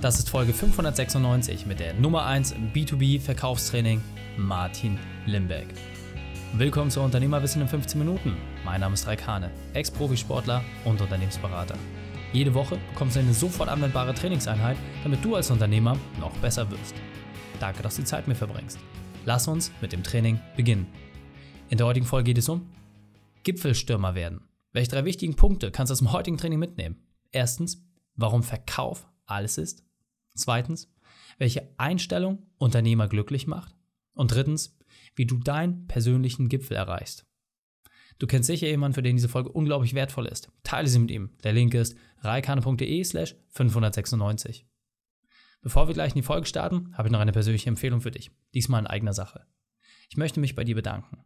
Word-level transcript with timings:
Das 0.00 0.20
ist 0.20 0.30
Folge 0.30 0.52
596 0.52 1.66
mit 1.66 1.80
der 1.80 1.92
Nummer 1.92 2.24
1 2.24 2.52
im 2.52 2.72
B2B 2.72 3.20
Verkaufstraining 3.20 4.00
Martin 4.36 4.96
Limbeck. 5.26 5.66
Willkommen 6.52 6.88
zu 6.88 7.00
Unternehmerwissen 7.00 7.60
in 7.62 7.66
15 7.66 7.98
Minuten. 7.98 8.36
Mein 8.64 8.80
Name 8.80 8.94
ist 8.94 9.08
Raikane, 9.08 9.50
Ex-Profisportler 9.74 10.62
und 10.84 11.00
Unternehmensberater. 11.00 11.74
Jede 12.32 12.54
Woche 12.54 12.78
bekommst 12.92 13.16
du 13.16 13.20
eine 13.20 13.34
sofort 13.34 13.68
anwendbare 13.68 14.14
Trainingseinheit, 14.14 14.76
damit 15.02 15.24
du 15.24 15.34
als 15.34 15.50
Unternehmer 15.50 15.98
noch 16.20 16.36
besser 16.36 16.70
wirst. 16.70 16.94
Danke, 17.58 17.82
dass 17.82 17.96
du 17.96 18.02
die 18.02 18.06
Zeit 18.06 18.28
mir 18.28 18.36
verbringst. 18.36 18.78
Lass 19.24 19.48
uns 19.48 19.72
mit 19.80 19.90
dem 19.90 20.04
Training 20.04 20.38
beginnen. 20.56 20.86
In 21.70 21.78
der 21.78 21.88
heutigen 21.88 22.06
Folge 22.06 22.26
geht 22.26 22.38
es 22.38 22.48
um 22.48 22.70
Gipfelstürmer 23.42 24.14
werden. 24.14 24.42
Welche 24.72 24.92
drei 24.92 25.04
wichtigen 25.04 25.34
Punkte 25.34 25.72
kannst 25.72 25.90
du 25.90 25.94
aus 25.94 25.98
dem 25.98 26.12
heutigen 26.12 26.38
Training 26.38 26.60
mitnehmen? 26.60 27.02
Erstens, 27.32 27.84
warum 28.14 28.44
Verkauf 28.44 29.08
alles 29.26 29.58
ist. 29.58 29.87
Zweitens, 30.38 30.90
welche 31.38 31.68
Einstellung 31.76 32.46
Unternehmer 32.58 33.08
glücklich 33.08 33.46
macht. 33.46 33.74
Und 34.14 34.34
drittens, 34.34 34.76
wie 35.14 35.26
du 35.26 35.38
deinen 35.38 35.86
persönlichen 35.86 36.48
Gipfel 36.48 36.76
erreichst. 36.76 37.26
Du 38.18 38.26
kennst 38.26 38.48
sicher 38.48 38.66
jemanden, 38.66 38.94
für 38.94 39.02
den 39.02 39.16
diese 39.16 39.28
Folge 39.28 39.50
unglaublich 39.50 39.94
wertvoll 39.94 40.26
ist. 40.26 40.50
Teile 40.64 40.88
sie 40.88 40.98
mit 40.98 41.10
ihm. 41.10 41.30
Der 41.44 41.52
Link 41.52 41.74
ist 41.74 41.96
reikane.de 42.20 43.04
slash 43.04 43.36
596. 43.50 44.66
Bevor 45.60 45.86
wir 45.86 45.94
gleich 45.94 46.12
in 46.12 46.20
die 46.20 46.26
Folge 46.26 46.46
starten, 46.46 46.96
habe 46.96 47.08
ich 47.08 47.12
noch 47.12 47.20
eine 47.20 47.32
persönliche 47.32 47.68
Empfehlung 47.68 48.00
für 48.00 48.10
dich. 48.10 48.30
Diesmal 48.54 48.80
in 48.80 48.86
eigener 48.86 49.12
Sache. 49.12 49.44
Ich 50.08 50.16
möchte 50.16 50.40
mich 50.40 50.54
bei 50.54 50.64
dir 50.64 50.74
bedanken. 50.74 51.18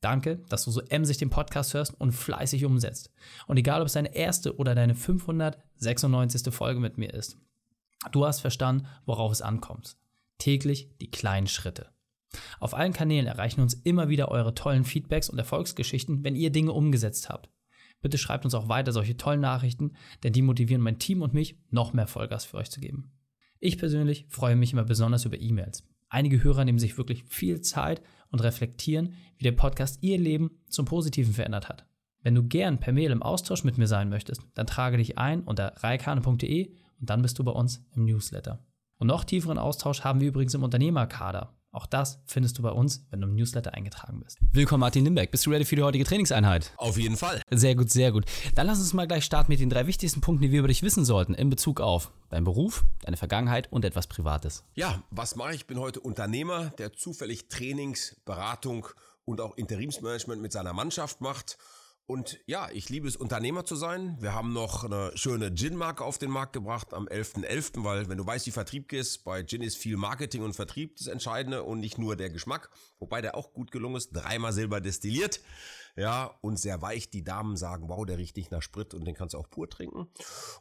Danke, 0.00 0.42
dass 0.50 0.64
du 0.64 0.70
so 0.70 0.82
emsig 0.82 1.16
den 1.16 1.30
Podcast 1.30 1.72
hörst 1.72 1.98
und 1.98 2.12
fleißig 2.12 2.66
umsetzt. 2.66 3.10
Und 3.46 3.56
egal, 3.56 3.80
ob 3.80 3.86
es 3.86 3.94
deine 3.94 4.14
erste 4.14 4.56
oder 4.56 4.74
deine 4.74 4.94
596. 4.94 6.52
Folge 6.52 6.80
mit 6.80 6.98
mir 6.98 7.14
ist, 7.14 7.38
du 8.12 8.26
hast 8.26 8.40
verstanden, 8.40 8.86
worauf 9.06 9.32
es 9.32 9.42
ankommt. 9.42 9.96
Täglich 10.38 10.90
die 11.00 11.10
kleinen 11.10 11.46
Schritte. 11.46 11.90
Auf 12.60 12.74
allen 12.74 12.92
Kanälen 12.92 13.26
erreichen 13.26 13.60
uns 13.60 13.74
immer 13.74 14.08
wieder 14.08 14.28
eure 14.28 14.54
tollen 14.54 14.84
Feedbacks 14.84 15.30
und 15.30 15.38
Erfolgsgeschichten, 15.38 16.24
wenn 16.24 16.36
ihr 16.36 16.50
Dinge 16.50 16.72
umgesetzt 16.72 17.28
habt. 17.28 17.48
Bitte 18.02 18.18
schreibt 18.18 18.44
uns 18.44 18.54
auch 18.54 18.68
weiter 18.68 18.92
solche 18.92 19.16
tollen 19.16 19.40
Nachrichten, 19.40 19.92
denn 20.22 20.32
die 20.32 20.42
motivieren 20.42 20.82
mein 20.82 20.98
Team 20.98 21.22
und 21.22 21.32
mich, 21.32 21.58
noch 21.70 21.92
mehr 21.92 22.06
Vollgas 22.06 22.44
für 22.44 22.58
euch 22.58 22.70
zu 22.70 22.80
geben. 22.80 23.12
Ich 23.60 23.78
persönlich 23.78 24.26
freue 24.28 24.56
mich 24.56 24.72
immer 24.72 24.84
besonders 24.84 25.24
über 25.24 25.40
E-Mails. 25.40 25.84
Einige 26.10 26.44
Hörer 26.44 26.64
nehmen 26.64 26.78
sich 26.78 26.98
wirklich 26.98 27.24
viel 27.24 27.62
Zeit 27.62 28.02
und 28.28 28.42
reflektieren, 28.42 29.14
wie 29.38 29.44
der 29.44 29.52
Podcast 29.52 30.02
ihr 30.02 30.18
Leben 30.18 30.50
zum 30.68 30.84
Positiven 30.84 31.32
verändert 31.32 31.68
hat. 31.68 31.86
Wenn 32.22 32.34
du 32.34 32.42
gern 32.42 32.78
per 32.78 32.92
Mail 32.92 33.10
im 33.10 33.22
Austausch 33.22 33.64
mit 33.64 33.78
mir 33.78 33.86
sein 33.86 34.10
möchtest, 34.10 34.42
dann 34.54 34.66
trage 34.66 34.96
dich 34.96 35.18
ein 35.18 35.42
unter 35.42 35.72
reikane.de 35.76 36.74
und 37.04 37.10
dann 37.10 37.20
bist 37.20 37.38
du 37.38 37.44
bei 37.44 37.52
uns 37.52 37.82
im 37.94 38.06
Newsletter. 38.06 38.64
Und 38.96 39.08
noch 39.08 39.24
tieferen 39.24 39.58
Austausch 39.58 40.04
haben 40.04 40.22
wir 40.22 40.28
übrigens 40.28 40.54
im 40.54 40.62
Unternehmerkader. 40.62 41.52
Auch 41.70 41.84
das 41.84 42.22
findest 42.24 42.56
du 42.56 42.62
bei 42.62 42.70
uns, 42.70 43.04
wenn 43.10 43.20
du 43.20 43.28
im 43.28 43.34
Newsletter 43.34 43.74
eingetragen 43.74 44.20
bist. 44.24 44.38
Willkommen, 44.52 44.80
Martin 44.80 45.04
Limbeck. 45.04 45.30
Bist 45.30 45.44
du 45.44 45.50
ready 45.50 45.66
für 45.66 45.76
die 45.76 45.82
heutige 45.82 46.04
Trainingseinheit? 46.04 46.72
Auf 46.78 46.96
jeden 46.96 47.18
Fall. 47.18 47.42
Sehr 47.50 47.74
gut, 47.74 47.90
sehr 47.90 48.10
gut. 48.10 48.24
Dann 48.54 48.66
lass 48.66 48.78
uns 48.78 48.94
mal 48.94 49.06
gleich 49.06 49.26
starten 49.26 49.52
mit 49.52 49.60
den 49.60 49.68
drei 49.68 49.86
wichtigsten 49.86 50.22
Punkten, 50.22 50.44
die 50.44 50.50
wir 50.50 50.60
über 50.60 50.68
dich 50.68 50.82
wissen 50.82 51.04
sollten 51.04 51.34
in 51.34 51.50
Bezug 51.50 51.82
auf 51.82 52.10
deinen 52.30 52.44
Beruf, 52.44 52.86
deine 53.02 53.18
Vergangenheit 53.18 53.70
und 53.70 53.84
etwas 53.84 54.06
Privates. 54.06 54.64
Ja, 54.74 55.02
was 55.10 55.36
mache 55.36 55.50
ich? 55.50 55.56
Ich 55.56 55.66
bin 55.66 55.78
heute 55.78 56.00
Unternehmer, 56.00 56.70
der 56.78 56.94
zufällig 56.94 57.48
Trainings, 57.48 58.16
Beratung 58.24 58.86
und 59.26 59.42
auch 59.42 59.58
Interimsmanagement 59.58 60.40
mit 60.40 60.52
seiner 60.52 60.72
Mannschaft 60.72 61.20
macht 61.20 61.58
und 62.06 62.38
ja, 62.46 62.68
ich 62.70 62.90
liebe 62.90 63.08
es, 63.08 63.16
Unternehmer 63.16 63.64
zu 63.64 63.76
sein. 63.76 64.16
Wir 64.20 64.34
haben 64.34 64.52
noch 64.52 64.84
eine 64.84 65.12
schöne 65.16 65.54
Gin-Marke 65.54 66.04
auf 66.04 66.18
den 66.18 66.30
Markt 66.30 66.52
gebracht 66.52 66.92
am 66.92 67.06
11.11., 67.06 67.46
.11., 67.46 67.84
weil 67.84 68.08
wenn 68.10 68.18
du 68.18 68.26
weißt, 68.26 68.46
wie 68.46 68.50
Vertrieb 68.50 68.92
ist, 68.92 69.24
bei 69.24 69.42
Gin 69.42 69.62
ist 69.62 69.78
viel 69.78 69.96
Marketing 69.96 70.42
und 70.42 70.54
Vertrieb 70.54 70.96
das 70.96 71.06
Entscheidende 71.06 71.62
und 71.62 71.80
nicht 71.80 71.96
nur 71.96 72.14
der 72.14 72.28
Geschmack, 72.28 72.70
wobei 72.98 73.22
der 73.22 73.34
auch 73.34 73.54
gut 73.54 73.70
gelungen 73.70 73.96
ist, 73.96 74.10
dreimal 74.10 74.52
Silber 74.52 74.82
destilliert, 74.82 75.40
ja, 75.96 76.26
und 76.42 76.58
sehr 76.58 76.82
weich. 76.82 77.08
Die 77.08 77.24
Damen 77.24 77.56
sagen, 77.56 77.88
wow, 77.88 78.04
der 78.04 78.18
riecht 78.18 78.36
nicht 78.36 78.50
nach 78.50 78.62
Sprit 78.62 78.92
und 78.92 79.06
den 79.06 79.14
kannst 79.14 79.32
du 79.32 79.38
auch 79.38 79.48
pur 79.48 79.70
trinken. 79.70 80.08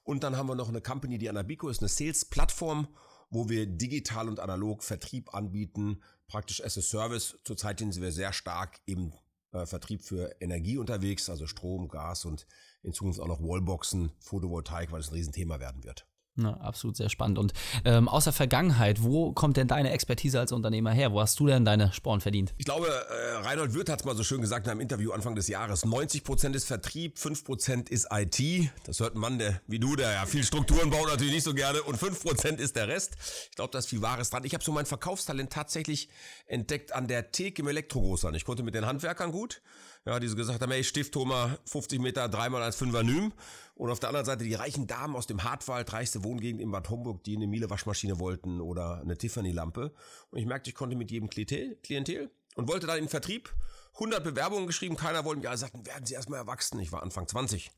Und 0.03 0.23
dann 0.23 0.37
haben 0.37 0.47
wir 0.47 0.55
noch 0.55 0.69
eine 0.69 0.81
Company, 0.81 1.17
die 1.17 1.29
Anabico 1.29 1.67
ist, 1.67 1.81
eine 1.81 1.89
Sales-Plattform, 1.89 2.87
wo 3.29 3.49
wir 3.49 3.65
digital 3.65 4.29
und 4.29 4.39
analog 4.39 4.81
Vertrieb 4.81 5.33
anbieten, 5.33 6.01
praktisch 6.27 6.63
as 6.63 6.77
a 6.77 6.81
Service. 6.81 7.37
Zurzeit 7.43 7.79
sind 7.79 7.99
wir 7.99 8.13
sehr 8.13 8.31
stark 8.31 8.79
im 8.85 9.11
äh, 9.53 9.65
Vertrieb 9.65 10.01
für 10.01 10.35
Energie 10.41 10.77
unterwegs, 10.77 11.29
also 11.29 11.47
Strom, 11.47 11.87
Gas 11.87 12.25
und 12.25 12.45
in 12.81 12.93
Zukunft 12.93 13.19
auch 13.19 13.27
noch 13.27 13.41
Wallboxen, 13.41 14.11
Photovoltaik, 14.19 14.91
weil 14.91 14.99
das 14.99 15.09
ein 15.09 15.15
Riesenthema 15.15 15.59
werden 15.59 15.83
wird. 15.83 16.05
Ja, 16.35 16.53
absolut 16.55 16.97
sehr 16.97 17.09
spannend. 17.09 17.37
Und 17.37 17.53
ähm, 17.85 18.07
aus 18.07 18.23
der 18.23 18.33
Vergangenheit, 18.33 19.03
wo 19.03 19.33
kommt 19.33 19.55
denn 19.55 19.67
deine 19.67 19.91
Expertise 19.91 20.39
als 20.39 20.51
Unternehmer 20.51 20.91
her? 20.91 21.11
Wo 21.13 21.21
hast 21.21 21.39
du 21.39 21.45
denn 21.45 21.63
deine 21.63 21.93
Sporen 21.93 22.21
verdient? 22.21 22.55
Ich 22.57 22.65
glaube, 22.65 22.87
äh, 22.87 23.35
Reinhold 23.43 23.75
Wirth 23.75 23.89
hat 23.89 23.99
es 23.99 24.05
mal 24.05 24.15
so 24.15 24.23
schön 24.23 24.41
gesagt 24.41 24.65
in 24.65 24.71
einem 24.71 24.79
Interview 24.79 25.11
Anfang 25.11 25.35
des 25.35 25.47
Jahres. 25.47 25.85
90 25.85 26.23
Prozent 26.23 26.55
ist 26.55 26.65
Vertrieb, 26.65 27.19
5 27.19 27.43
Prozent 27.43 27.89
ist 27.89 28.07
IT. 28.11 28.71
Das 28.85 28.99
hört 28.99 29.15
ein 29.15 29.19
Mann, 29.19 29.37
der 29.37 29.61
wie 29.67 29.77
du, 29.77 29.95
der 29.95 30.11
ja 30.11 30.25
viel 30.25 30.43
Strukturen 30.43 30.89
baut, 30.89 31.07
natürlich 31.07 31.33
nicht 31.33 31.43
so 31.43 31.53
gerne. 31.53 31.83
Und 31.83 31.97
5 31.97 32.23
Prozent 32.23 32.59
ist 32.59 32.75
der 32.75 32.87
Rest. 32.87 33.15
Ich 33.51 33.55
glaube, 33.55 33.69
da 33.71 33.77
ist 33.77 33.89
viel 33.89 34.01
Wahres 34.01 34.31
dran. 34.31 34.43
Ich 34.43 34.55
habe 34.55 34.63
so 34.63 34.71
mein 34.71 34.87
Verkaufstalent 34.87 35.53
tatsächlich 35.53 36.09
entdeckt 36.47 36.93
an 36.93 37.07
der 37.07 37.31
Theke 37.31 37.61
im 37.61 37.67
Elektrogroßhandel. 37.67 38.37
Ich 38.37 38.45
konnte 38.45 38.63
mit 38.63 38.73
den 38.73 38.87
Handwerkern 38.87 39.31
gut 39.31 39.61
ja, 40.05 40.19
die 40.19 40.27
so 40.27 40.35
gesagt 40.35 40.61
haben, 40.61 40.71
hey, 40.71 40.83
Stifthomer, 40.83 41.57
50 41.65 41.99
Meter, 41.99 42.27
dreimal 42.27 42.61
als 42.61 42.75
Fünfernym. 42.75 43.33
Und 43.75 43.89
auf 43.89 43.99
der 43.99 44.09
anderen 44.09 44.25
Seite 44.25 44.43
die 44.43 44.53
reichen 44.53 44.85
Damen 44.85 45.15
aus 45.15 45.27
dem 45.27 45.43
Hartwald, 45.43 45.91
reichste 45.93 46.23
Wohngegend 46.23 46.61
in 46.61 46.71
Bad 46.71 46.89
Homburg, 46.89 47.23
die 47.23 47.35
eine 47.35 47.47
Miele-Waschmaschine 47.47 48.19
wollten 48.19 48.61
oder 48.61 48.99
eine 49.01 49.17
Tiffany-Lampe. 49.17 49.93
Und 50.29 50.39
ich 50.39 50.45
merkte, 50.45 50.69
ich 50.69 50.75
konnte 50.75 50.95
mit 50.95 51.09
jedem 51.09 51.29
Klientel, 51.29 51.77
Klientel 51.83 52.31
und 52.55 52.67
wollte 52.67 52.85
dann 52.85 52.97
in 52.97 53.05
den 53.05 53.09
Vertrieb 53.09 53.53
100 53.95 54.23
Bewerbungen 54.23 54.67
geschrieben, 54.67 54.95
keiner 54.95 55.23
wollte 55.23 55.39
mich, 55.39 55.49
alle 55.49 55.57
sagten, 55.57 55.85
werden 55.85 56.05
Sie 56.05 56.15
erstmal 56.15 56.39
erwachsen. 56.39 56.79
Ich 56.79 56.91
war 56.91 57.03
Anfang 57.03 57.27
20. 57.27 57.71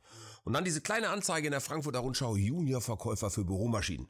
Und 0.43 0.53
dann 0.53 0.63
diese 0.63 0.81
kleine 0.81 1.09
Anzeige 1.09 1.47
in 1.47 1.51
der 1.51 1.61
Frankfurter 1.61 1.99
Rundschau, 1.99 2.35
Junior-Verkäufer 2.35 3.29
für 3.29 3.43
Büromaschinen. 3.43 4.07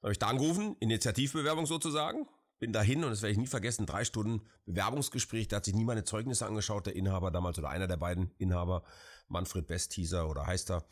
Da 0.00 0.06
habe 0.06 0.12
ich 0.12 0.18
da 0.18 0.26
angerufen, 0.26 0.76
Initiativbewerbung 0.80 1.66
sozusagen, 1.66 2.28
bin 2.64 2.72
dahin 2.72 3.04
und 3.04 3.10
das 3.10 3.20
werde 3.20 3.32
ich 3.32 3.38
nie 3.38 3.46
vergessen, 3.46 3.84
drei 3.84 4.06
Stunden 4.06 4.40
Bewerbungsgespräch, 4.64 5.48
da 5.48 5.56
hat 5.56 5.66
sich 5.66 5.74
nie 5.74 5.84
meine 5.84 6.04
Zeugnisse 6.04 6.46
angeschaut, 6.46 6.86
der 6.86 6.96
Inhaber 6.96 7.30
damals 7.30 7.58
oder 7.58 7.68
einer 7.68 7.86
der 7.86 7.98
beiden 7.98 8.30
Inhaber, 8.38 8.84
Manfred 9.28 9.66
Besthieser 9.66 10.30
oder 10.30 10.46
heißt 10.46 10.70
er. 10.70 10.86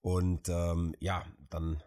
Und 0.00 0.48
ähm, 0.48 0.94
ja, 1.00 1.26
dann 1.50 1.82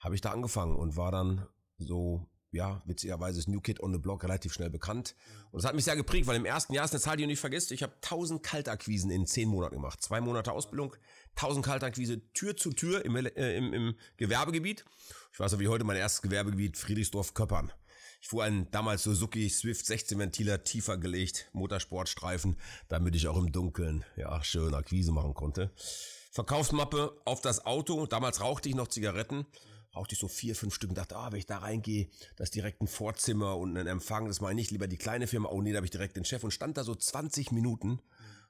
habe 0.00 0.14
ich 0.14 0.22
da 0.22 0.30
angefangen 0.30 0.74
und 0.74 0.96
war 0.96 1.12
dann 1.12 1.46
so, 1.76 2.26
ja, 2.50 2.80
witzigerweise 2.86 3.40
ist 3.40 3.48
New 3.48 3.60
Kid 3.60 3.78
on 3.80 3.92
the 3.92 3.98
Block 3.98 4.24
relativ 4.24 4.54
schnell 4.54 4.70
bekannt. 4.70 5.14
Und 5.50 5.62
das 5.62 5.68
hat 5.68 5.74
mich 5.74 5.84
sehr 5.84 5.96
geprägt, 5.96 6.26
weil 6.26 6.36
im 6.36 6.46
ersten 6.46 6.72
Jahr 6.72 6.86
ist 6.86 6.92
eine 6.92 7.00
Zahl, 7.00 7.18
die 7.18 7.24
du 7.24 7.26
nicht 7.26 7.40
vergisst, 7.40 7.70
ich 7.72 7.82
habe 7.82 7.92
1000 7.96 8.42
Kaltakquisen 8.42 9.10
in 9.10 9.26
zehn 9.26 9.50
Monaten 9.50 9.74
gemacht. 9.74 10.00
Zwei 10.00 10.22
Monate 10.22 10.52
Ausbildung, 10.52 10.96
1000 11.36 11.62
Kaltakquise 11.62 12.32
Tür 12.32 12.56
zu 12.56 12.72
Tür 12.72 13.04
im, 13.04 13.16
äh, 13.16 13.54
im, 13.54 13.74
im 13.74 13.94
Gewerbegebiet. 14.16 14.86
Ich 15.30 15.38
weiß 15.38 15.52
noch 15.52 15.58
wie 15.58 15.68
heute 15.68 15.84
mein 15.84 15.98
erstes 15.98 16.22
Gewerbegebiet, 16.22 16.78
Friedrichsdorf-Köppern. 16.78 17.70
Ich 18.20 18.28
fuhr 18.28 18.44
einen 18.44 18.70
damals 18.70 19.04
Suzuki 19.04 19.48
Swift 19.48 19.86
16 19.86 20.18
Ventiler 20.18 20.64
tiefer 20.64 20.98
gelegt, 20.98 21.48
Motorsportstreifen, 21.52 22.56
damit 22.88 23.14
ich 23.14 23.28
auch 23.28 23.36
im 23.36 23.52
Dunkeln, 23.52 24.04
ja, 24.16 24.42
schön 24.42 24.74
Akquise 24.74 25.12
machen 25.12 25.34
konnte. 25.34 25.70
Verkaufsmappe 26.32 27.20
auf 27.24 27.40
das 27.40 27.64
Auto. 27.64 28.06
Damals 28.06 28.40
rauchte 28.40 28.68
ich 28.68 28.74
noch 28.74 28.88
Zigaretten. 28.88 29.46
Rauchte 29.94 30.14
ich 30.14 30.20
so 30.20 30.28
vier, 30.28 30.54
fünf 30.54 30.74
Stück 30.74 30.90
und 30.90 30.98
dachte, 30.98 31.16
ah, 31.16 31.32
wenn 31.32 31.38
ich 31.38 31.46
da 31.46 31.58
reingehe, 31.58 32.08
da 32.36 32.44
ist 32.44 32.54
direkt 32.54 32.82
ein 32.82 32.86
Vorzimmer 32.86 33.56
und 33.56 33.76
ein 33.76 33.86
Empfang. 33.86 34.26
Das 34.26 34.40
meine 34.40 34.60
ich 34.60 34.66
nicht. 34.66 34.70
Lieber 34.72 34.86
die 34.86 34.98
kleine 34.98 35.26
Firma. 35.26 35.48
Oh 35.48 35.62
nee, 35.62 35.72
da 35.72 35.76
habe 35.76 35.86
ich 35.86 35.90
direkt 35.90 36.16
den 36.16 36.24
Chef 36.24 36.44
und 36.44 36.50
stand 36.50 36.76
da 36.76 36.84
so 36.84 36.94
20 36.94 37.52
Minuten. 37.52 38.00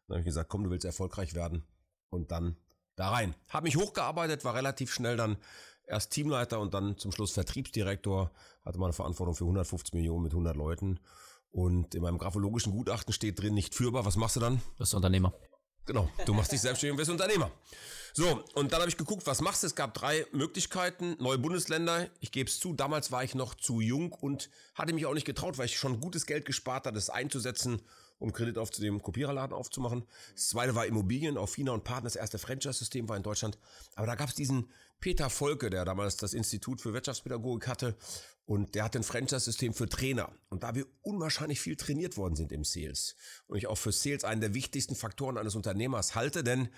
Dann 0.06 0.16
habe 0.16 0.20
ich 0.20 0.26
gesagt, 0.26 0.50
komm, 0.50 0.64
du 0.64 0.70
willst 0.70 0.84
erfolgreich 0.84 1.34
werden. 1.34 1.64
Und 2.10 2.30
dann 2.30 2.56
da 2.96 3.10
rein. 3.10 3.34
Habe 3.48 3.64
mich 3.64 3.76
hochgearbeitet, 3.76 4.44
war 4.44 4.54
relativ 4.54 4.92
schnell 4.92 5.16
dann 5.16 5.36
erst 5.88 6.12
Teamleiter 6.12 6.60
und 6.60 6.74
dann 6.74 6.98
zum 6.98 7.12
Schluss 7.12 7.32
Vertriebsdirektor, 7.32 8.30
hatte 8.64 8.78
meine 8.78 8.92
Verantwortung 8.92 9.34
für 9.34 9.44
150 9.44 9.94
Millionen 9.94 10.24
mit 10.24 10.32
100 10.32 10.56
Leuten. 10.56 11.00
Und 11.50 11.94
in 11.94 12.02
meinem 12.02 12.18
graphologischen 12.18 12.72
Gutachten 12.72 13.12
steht 13.12 13.40
drin, 13.40 13.54
nicht 13.54 13.74
führbar. 13.74 14.04
Was 14.04 14.16
machst 14.16 14.36
du 14.36 14.40
dann? 14.40 14.56
Du 14.56 14.78
bist 14.78 14.94
Unternehmer. 14.94 15.32
Genau, 15.86 16.06
du 16.26 16.34
machst 16.34 16.52
dich 16.52 16.60
selbstständig 16.60 16.92
und 16.92 16.98
wirst 16.98 17.10
Unternehmer. 17.10 17.50
So, 18.12 18.44
und 18.54 18.72
dann 18.72 18.80
habe 18.80 18.90
ich 18.90 18.98
geguckt, 18.98 19.26
was 19.26 19.40
machst 19.40 19.62
du? 19.62 19.66
Es 19.66 19.74
gab 19.74 19.94
drei 19.94 20.26
Möglichkeiten, 20.32 21.16
neue 21.18 21.38
Bundesländer. 21.38 22.08
Ich 22.20 22.30
gebe 22.30 22.50
es 22.50 22.60
zu, 22.60 22.74
damals 22.74 23.10
war 23.10 23.24
ich 23.24 23.34
noch 23.34 23.54
zu 23.54 23.80
jung 23.80 24.12
und 24.12 24.50
hatte 24.74 24.92
mich 24.92 25.06
auch 25.06 25.14
nicht 25.14 25.24
getraut, 25.24 25.56
weil 25.56 25.64
ich 25.64 25.78
schon 25.78 26.00
gutes 26.00 26.26
Geld 26.26 26.44
gespart 26.44 26.84
hatte, 26.84 26.94
das 26.94 27.08
einzusetzen 27.08 27.80
um 28.18 28.32
Kredit 28.32 28.58
aufzunehmen, 28.58 29.02
Kopiererladen 29.02 29.54
aufzumachen. 29.56 30.04
Das 30.34 30.48
zweite 30.48 30.74
war 30.74 30.86
Immobilien, 30.86 31.36
auf 31.36 31.50
Fina 31.50 31.72
und 31.72 31.84
Partner, 31.84 32.08
das 32.08 32.16
erste 32.16 32.38
Franchise-System 32.38 33.08
war 33.08 33.16
in 33.16 33.22
Deutschland. 33.22 33.58
Aber 33.94 34.06
da 34.06 34.14
gab 34.14 34.28
es 34.28 34.34
diesen 34.34 34.70
Peter 35.00 35.30
Volke, 35.30 35.70
der 35.70 35.84
damals 35.84 36.16
das 36.16 36.34
Institut 36.34 36.80
für 36.80 36.92
Wirtschaftspädagogik 36.92 37.68
hatte 37.68 37.96
und 38.46 38.74
der 38.74 38.84
hat 38.84 38.96
ein 38.96 39.04
Franchise-System 39.04 39.74
für 39.74 39.88
Trainer. 39.88 40.32
Und 40.48 40.62
da 40.62 40.74
wir 40.74 40.86
unwahrscheinlich 41.02 41.60
viel 41.60 41.76
trainiert 41.76 42.16
worden 42.16 42.34
sind 42.34 42.50
im 42.50 42.64
Sales 42.64 43.14
und 43.46 43.58
ich 43.58 43.66
auch 43.66 43.78
für 43.78 43.92
Sales 43.92 44.24
einen 44.24 44.40
der 44.40 44.54
wichtigsten 44.54 44.96
Faktoren 44.96 45.38
eines 45.38 45.54
Unternehmers 45.54 46.14
halte, 46.14 46.42
denn 46.42 46.68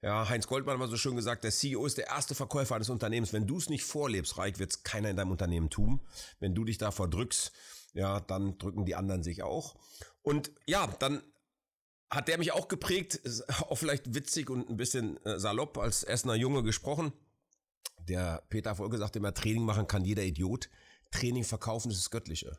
Ja, 0.00 0.28
Heinz 0.28 0.46
Goldmann 0.46 0.74
hat 0.74 0.78
mal 0.78 0.88
so 0.88 0.96
schön 0.96 1.16
gesagt, 1.16 1.42
der 1.42 1.50
CEO 1.50 1.84
ist 1.84 1.98
der 1.98 2.06
erste 2.06 2.36
Verkäufer 2.36 2.76
eines 2.76 2.88
Unternehmens. 2.88 3.32
Wenn 3.32 3.48
du 3.48 3.58
es 3.58 3.68
nicht 3.68 3.82
vorlebst, 3.82 4.38
Reik, 4.38 4.60
wird 4.60 4.70
es 4.70 4.82
keiner 4.84 5.10
in 5.10 5.16
deinem 5.16 5.32
Unternehmen 5.32 5.70
tun. 5.70 6.00
Wenn 6.38 6.54
du 6.54 6.64
dich 6.64 6.78
davor 6.78 7.08
drückst, 7.08 7.50
ja, 7.94 8.20
dann 8.20 8.58
drücken 8.58 8.84
die 8.84 8.94
anderen 8.94 9.24
sich 9.24 9.42
auch. 9.42 9.74
Und 10.28 10.50
ja, 10.66 10.86
dann 10.98 11.22
hat 12.10 12.28
der 12.28 12.36
mich 12.36 12.52
auch 12.52 12.68
geprägt, 12.68 13.18
auch 13.70 13.78
vielleicht 13.78 14.14
witzig 14.14 14.50
und 14.50 14.68
ein 14.68 14.76
bisschen 14.76 15.16
äh, 15.24 15.38
salopp 15.38 15.78
als 15.78 16.04
Essener 16.04 16.34
Junge 16.34 16.62
gesprochen. 16.62 17.14
Der 18.00 18.42
Peter 18.50 18.74
Folge 18.74 18.98
sagte 18.98 19.20
immer, 19.20 19.32
Training 19.32 19.64
machen 19.64 19.86
kann 19.86 20.04
jeder 20.04 20.22
Idiot. 20.22 20.68
Training 21.12 21.44
verkaufen 21.44 21.90
ist 21.90 21.98
das 21.98 22.10
Göttliche. 22.10 22.58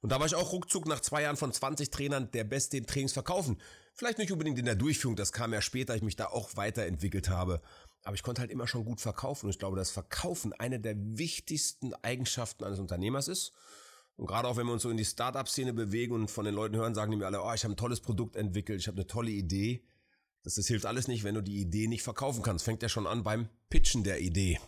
Und 0.00 0.10
da 0.10 0.18
war 0.18 0.26
ich 0.26 0.34
auch 0.34 0.50
ruckzuck 0.50 0.88
nach 0.88 0.98
zwei 0.98 1.22
Jahren 1.22 1.36
von 1.36 1.52
20 1.52 1.90
Trainern 1.90 2.32
der 2.32 2.42
Beste 2.42 2.78
im 2.78 2.86
Trainings 2.86 3.12
verkaufen. 3.12 3.60
Vielleicht 3.92 4.18
nicht 4.18 4.32
unbedingt 4.32 4.58
in 4.58 4.64
der 4.64 4.74
Durchführung, 4.74 5.14
das 5.14 5.30
kam 5.30 5.52
ja 5.52 5.60
später, 5.60 5.94
ich 5.94 6.02
mich 6.02 6.16
da 6.16 6.26
auch 6.26 6.56
weiterentwickelt 6.56 7.28
habe. 7.28 7.62
Aber 8.02 8.16
ich 8.16 8.24
konnte 8.24 8.40
halt 8.40 8.50
immer 8.50 8.66
schon 8.66 8.84
gut 8.84 9.00
verkaufen. 9.00 9.46
Und 9.46 9.50
ich 9.50 9.60
glaube, 9.60 9.76
dass 9.76 9.92
Verkaufen 9.92 10.52
eine 10.52 10.80
der 10.80 10.96
wichtigsten 10.96 11.94
Eigenschaften 12.02 12.64
eines 12.64 12.80
Unternehmers 12.80 13.28
ist. 13.28 13.52
Und 14.16 14.26
gerade 14.26 14.48
auch 14.48 14.56
wenn 14.56 14.66
wir 14.66 14.72
uns 14.72 14.82
so 14.82 14.90
in 14.90 14.96
die 14.96 15.04
Startup-Szene 15.04 15.72
bewegen 15.72 16.14
und 16.14 16.30
von 16.30 16.44
den 16.44 16.54
Leuten 16.54 16.76
hören, 16.76 16.94
sagen 16.94 17.10
die 17.10 17.16
mir 17.16 17.26
alle, 17.26 17.42
oh, 17.42 17.52
ich 17.52 17.64
habe 17.64 17.74
ein 17.74 17.76
tolles 17.76 18.00
Produkt 18.00 18.36
entwickelt, 18.36 18.80
ich 18.80 18.86
habe 18.86 18.96
eine 18.96 19.06
tolle 19.06 19.30
Idee. 19.30 19.84
Das, 20.44 20.54
das 20.54 20.66
hilft 20.66 20.86
alles 20.86 21.08
nicht, 21.08 21.24
wenn 21.24 21.34
du 21.34 21.40
die 21.40 21.60
Idee 21.60 21.88
nicht 21.88 22.02
verkaufen 22.02 22.42
kannst. 22.42 22.64
Fängt 22.64 22.82
ja 22.82 22.88
schon 22.88 23.06
an 23.06 23.24
beim 23.24 23.48
Pitchen 23.70 24.04
der 24.04 24.20
Idee. 24.20 24.60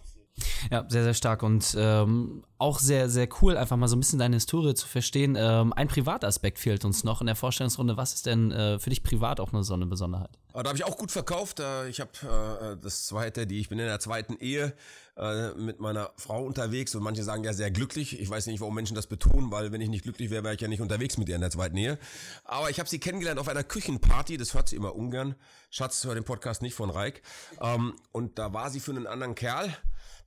Ja, 0.70 0.84
sehr, 0.88 1.04
sehr 1.04 1.14
stark 1.14 1.42
und 1.42 1.74
ähm, 1.78 2.44
auch 2.58 2.78
sehr, 2.78 3.08
sehr 3.08 3.28
cool, 3.40 3.56
einfach 3.56 3.76
mal 3.76 3.88
so 3.88 3.96
ein 3.96 4.00
bisschen 4.00 4.18
deine 4.18 4.36
Historie 4.36 4.74
zu 4.74 4.86
verstehen. 4.86 5.36
Ähm, 5.38 5.72
ein 5.72 5.88
Privataspekt 5.88 6.58
fehlt 6.58 6.84
uns 6.84 7.04
noch 7.04 7.20
in 7.20 7.26
der 7.26 7.36
Vorstellungsrunde. 7.36 7.96
Was 7.96 8.14
ist 8.14 8.26
denn 8.26 8.50
äh, 8.50 8.78
für 8.78 8.90
dich 8.90 9.02
privat 9.02 9.40
auch 9.40 9.52
eine 9.52 9.64
so 9.64 9.74
eine 9.74 9.86
Besonderheit? 9.86 10.30
Da 10.52 10.64
habe 10.64 10.76
ich 10.76 10.84
auch 10.84 10.96
gut 10.96 11.10
verkauft. 11.10 11.62
Ich 11.88 12.00
habe 12.00 12.10
äh, 12.22 12.82
das 12.82 13.06
zweite, 13.06 13.46
die 13.46 13.60
ich 13.60 13.68
bin 13.68 13.78
in 13.78 13.86
der 13.86 14.00
zweiten 14.00 14.36
Ehe 14.38 14.72
äh, 15.18 15.50
mit 15.52 15.80
meiner 15.80 16.10
Frau 16.16 16.44
unterwegs 16.44 16.94
und 16.94 17.02
manche 17.02 17.22
sagen 17.22 17.44
ja 17.44 17.52
sehr 17.52 17.70
glücklich. 17.70 18.18
Ich 18.20 18.28
weiß 18.28 18.46
nicht, 18.46 18.60
warum 18.60 18.74
Menschen 18.74 18.94
das 18.94 19.06
betonen, 19.06 19.50
weil 19.50 19.72
wenn 19.72 19.80
ich 19.80 19.90
nicht 19.90 20.02
glücklich 20.02 20.30
wäre, 20.30 20.44
wäre 20.44 20.54
ich 20.54 20.60
ja 20.60 20.68
nicht 20.68 20.80
unterwegs 20.80 21.18
mit 21.18 21.28
ihr 21.28 21.34
in 21.34 21.42
der 21.42 21.50
zweiten 21.50 21.76
Ehe. 21.76 21.98
Aber 22.44 22.70
ich 22.70 22.78
habe 22.78 22.88
sie 22.88 22.98
kennengelernt 22.98 23.38
auf 23.38 23.48
einer 23.48 23.64
Küchenparty. 23.64 24.38
Das 24.38 24.54
hört 24.54 24.68
sie 24.68 24.76
immer 24.76 24.94
ungern. 24.94 25.34
Schatz, 25.70 26.04
hör 26.04 26.14
den 26.14 26.24
Podcast 26.24 26.62
nicht 26.62 26.74
von 26.74 26.90
Reik. 26.90 27.22
Ähm, 27.60 27.94
und 28.12 28.38
da 28.38 28.52
war 28.52 28.70
sie 28.70 28.80
für 28.80 28.92
einen 28.92 29.06
anderen 29.06 29.34
Kerl 29.34 29.76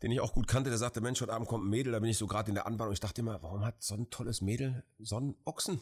den 0.02 0.12
ich 0.12 0.22
auch 0.22 0.34
gut 0.34 0.48
kannte, 0.48 0.70
der 0.70 0.80
sagte, 0.80 1.02
Mensch, 1.02 1.20
heute 1.22 1.34
Abend 1.34 1.48
kommt 1.48 1.66
ein 1.66 1.70
Mädel, 1.70 1.92
da 1.92 2.00
bin 2.00 2.10
ich 2.10 2.18
so 2.18 2.28
gerade 2.28 2.50
in 2.50 2.56
der 2.56 2.66
Anbahn 2.66 2.88
und 2.88 2.94
ich 2.94 3.00
dachte 3.00 3.22
immer, 3.22 3.42
warum 3.44 3.66
hat 3.66 3.82
so 3.84 3.96
ein 3.96 4.10
tolles 4.10 4.42
Mädel 4.42 4.84
so 5.00 5.18
einen 5.18 5.36
Ochsen? 5.46 5.82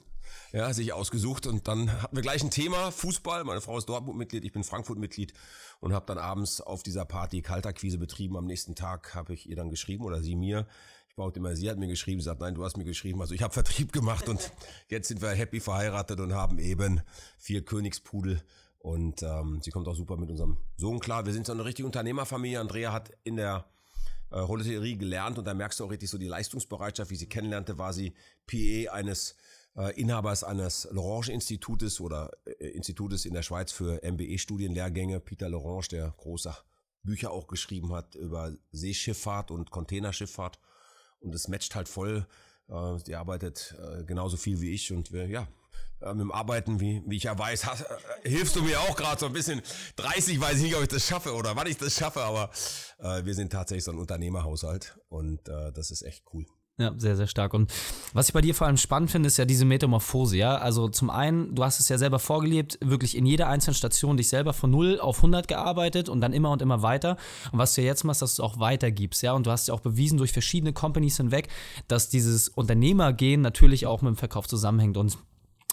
Ja, 0.52 0.74
sich 0.74 0.92
ausgesucht 0.92 1.46
und 1.46 1.68
dann 1.68 2.02
hatten 2.02 2.16
wir 2.16 2.24
gleich 2.24 2.44
ein 2.44 2.50
Thema, 2.50 2.92
Fußball, 2.92 3.44
meine 3.44 3.62
Frau 3.62 3.78
ist 3.78 3.88
Dortmund-Mitglied, 3.88 4.44
ich 4.44 4.52
bin 4.52 4.64
Frankfurt-Mitglied 4.64 5.34
und 5.80 5.94
habe 5.94 6.06
dann 6.08 6.18
abends 6.18 6.62
auf 6.62 6.84
dieser 6.84 7.06
Party 7.06 7.42
Kalterquise 7.42 7.98
betrieben, 7.98 8.38
am 8.38 8.46
nächsten 8.46 8.76
Tag 8.76 9.14
habe 9.14 9.34
ich 9.34 9.48
ihr 9.48 9.56
dann 9.56 9.70
geschrieben 9.70 10.04
oder 10.04 10.22
sie 10.22 10.36
mir, 10.36 10.68
ich 11.10 11.16
behaupte 11.16 11.40
immer, 11.40 11.56
sie 11.56 11.70
hat 11.70 11.78
mir 11.78 11.88
geschrieben, 11.88 12.20
sie 12.20 12.26
sagt, 12.26 12.42
nein, 12.42 12.56
du 12.56 12.64
hast 12.64 12.78
mir 12.78 12.86
geschrieben, 12.86 13.22
also 13.22 13.36
ich 13.36 13.44
habe 13.44 13.54
Vertrieb 13.54 13.94
gemacht 13.94 14.28
und 14.28 14.52
jetzt 14.90 15.08
sind 15.08 15.22
wir 15.22 15.30
happy 15.30 15.60
verheiratet 15.60 16.20
und 16.20 16.34
haben 16.34 16.58
eben 16.60 17.02
vier 17.38 17.64
Königspudel. 17.64 18.42
Und 18.80 19.22
ähm, 19.24 19.60
sie 19.62 19.72
kommt 19.72 19.88
auch 19.88 19.96
super 19.96 20.16
mit 20.16 20.30
unserem 20.30 20.58
Sohn 20.78 21.00
klar. 21.00 21.26
Wir 21.26 21.34
sind 21.34 21.46
so 21.46 21.52
eine 21.52 21.66
richtige 21.66 21.86
Unternehmerfamilie. 21.86 22.60
Andrea 22.60 22.94
hat 22.94 23.12
in 23.24 23.36
der 23.36 23.66
äh, 24.32 24.96
gelernt 24.96 25.38
und 25.38 25.46
da 25.46 25.54
merkst 25.54 25.80
du 25.80 25.86
auch 25.86 25.92
richtig 25.92 26.10
so 26.10 26.18
die 26.18 26.28
Leistungsbereitschaft, 26.28 27.12
wie 27.12 27.16
sie 27.16 27.28
kennenlernte, 27.28 27.78
war 27.78 27.94
sie 27.94 28.14
PE 28.46 28.92
eines 28.92 29.36
äh, 29.78 30.00
Inhabers 30.00 30.44
eines 30.44 30.88
Lorange-Institutes 30.92 32.02
oder 32.02 32.32
äh, 32.46 32.68
Institutes 32.68 33.26
in 33.26 33.34
der 33.34 33.44
Schweiz 33.44 33.72
für 33.72 34.02
MBE-Studienlehrgänge. 34.04 35.20
Peter 35.20 35.50
Lorange, 35.50 35.88
der 35.92 36.14
große 36.18 36.56
Bücher 37.04 37.32
auch 37.32 37.48
geschrieben 37.48 37.94
hat 37.94 38.16
über 38.16 38.54
Seeschifffahrt 38.72 39.52
und 39.52 39.72
Containerschifffahrt. 39.72 40.60
Und 41.20 41.34
es 41.34 41.48
matcht 41.48 41.76
halt 41.76 41.88
voll. 41.88 42.28
Äh, 42.70 42.98
die 43.06 43.16
arbeitet 43.16 43.76
äh, 43.80 44.04
genauso 44.04 44.38
viel 44.38 44.62
wie 44.62 44.72
ich 44.72 44.92
und 44.92 45.12
wir, 45.12 45.28
ja, 45.28 45.48
äh, 46.02 46.14
mit 46.14 46.22
dem 46.22 46.32
Arbeiten, 46.32 46.80
wie, 46.80 47.02
wie 47.06 47.18
ich 47.18 47.24
ja 47.24 47.38
weiß, 47.38 47.66
hast, 47.66 47.82
äh, 47.82 48.30
hilfst 48.30 48.56
du 48.56 48.64
mir 48.64 48.80
auch 48.82 48.96
gerade 48.96 49.20
so 49.20 49.26
ein 49.26 49.34
bisschen. 49.34 49.62
30 49.96 50.40
weiß 50.40 50.58
ich 50.58 50.64
nicht, 50.64 50.76
ob 50.76 50.82
ich 50.84 50.90
das 50.90 51.06
schaffe 51.06 51.34
oder 51.34 51.56
wann 51.56 51.68
ich 51.68 51.78
das 51.78 51.96
schaffe, 51.96 52.22
aber 52.22 52.50
äh, 53.00 53.26
wir 53.26 53.34
sind 53.34 53.52
tatsächlich 53.52 53.84
so 53.84 53.92
ein 53.92 53.98
Unternehmerhaushalt 53.98 54.98
und 55.10 55.48
äh, 55.50 55.72
das 55.72 55.92
ist 55.92 56.04
echt 56.04 56.24
cool. 56.34 56.46
Ja, 56.80 56.94
sehr, 56.96 57.16
sehr 57.16 57.26
stark. 57.26 57.56
Und 57.56 57.74
was 58.14 58.28
ich 58.28 58.34
bei 58.34 58.42
dir 58.42 58.54
vor 58.54 58.68
allem 58.68 58.78
spannend 58.78 59.10
finde, 59.10 59.26
ist 59.26 59.38
ja 59.38 59.46
diese 59.46 59.66
Metamorphose, 59.66 60.38
ja. 60.38 60.58
Also 60.58 60.88
zum 60.88 61.10
einen, 61.10 61.56
du 61.56 61.64
hast 61.64 61.80
es 61.80 61.90
ja 61.90 61.98
selber 61.98 62.20
vorgelebt, 62.20 62.78
wirklich 62.82 63.18
in 63.18 63.26
jeder 63.26 63.48
einzelnen 63.48 63.74
Station 63.74 64.16
dich 64.16 64.30
selber 64.30 64.54
von 64.54 64.70
0 64.70 65.00
auf 65.00 65.18
100 65.18 65.48
gearbeitet 65.48 66.08
und 66.08 66.22
dann 66.22 66.34
immer 66.34 66.52
und 66.52 66.62
immer 66.62 66.84
weiter. 66.84 67.18
Und 67.52 67.58
was 67.58 67.74
du 67.74 67.82
ja 67.82 67.88
jetzt 67.88 68.04
machst, 68.04 68.22
dass 68.22 68.36
du 68.36 68.44
es 68.44 68.48
auch 68.48 68.60
weitergibst, 68.60 69.24
ja. 69.24 69.34
Und 69.34 69.48
du 69.48 69.52
hast 69.52 69.68
ja 69.68 69.74
auch 69.74 69.80
bewiesen 69.80 70.20
durch 70.20 70.32
verschiedene 70.32 70.72
Companies 70.72 71.18
hinweg, 71.18 71.48
dass 71.88 72.10
dieses 72.10 72.48
Unternehmergehen 72.48 73.42
natürlich 73.42 73.88
auch 73.88 74.04
mit 74.04 74.10
dem 74.10 74.18
Verkauf 74.18 74.48
zusammenhängt. 74.48 74.98
Und 74.98 75.18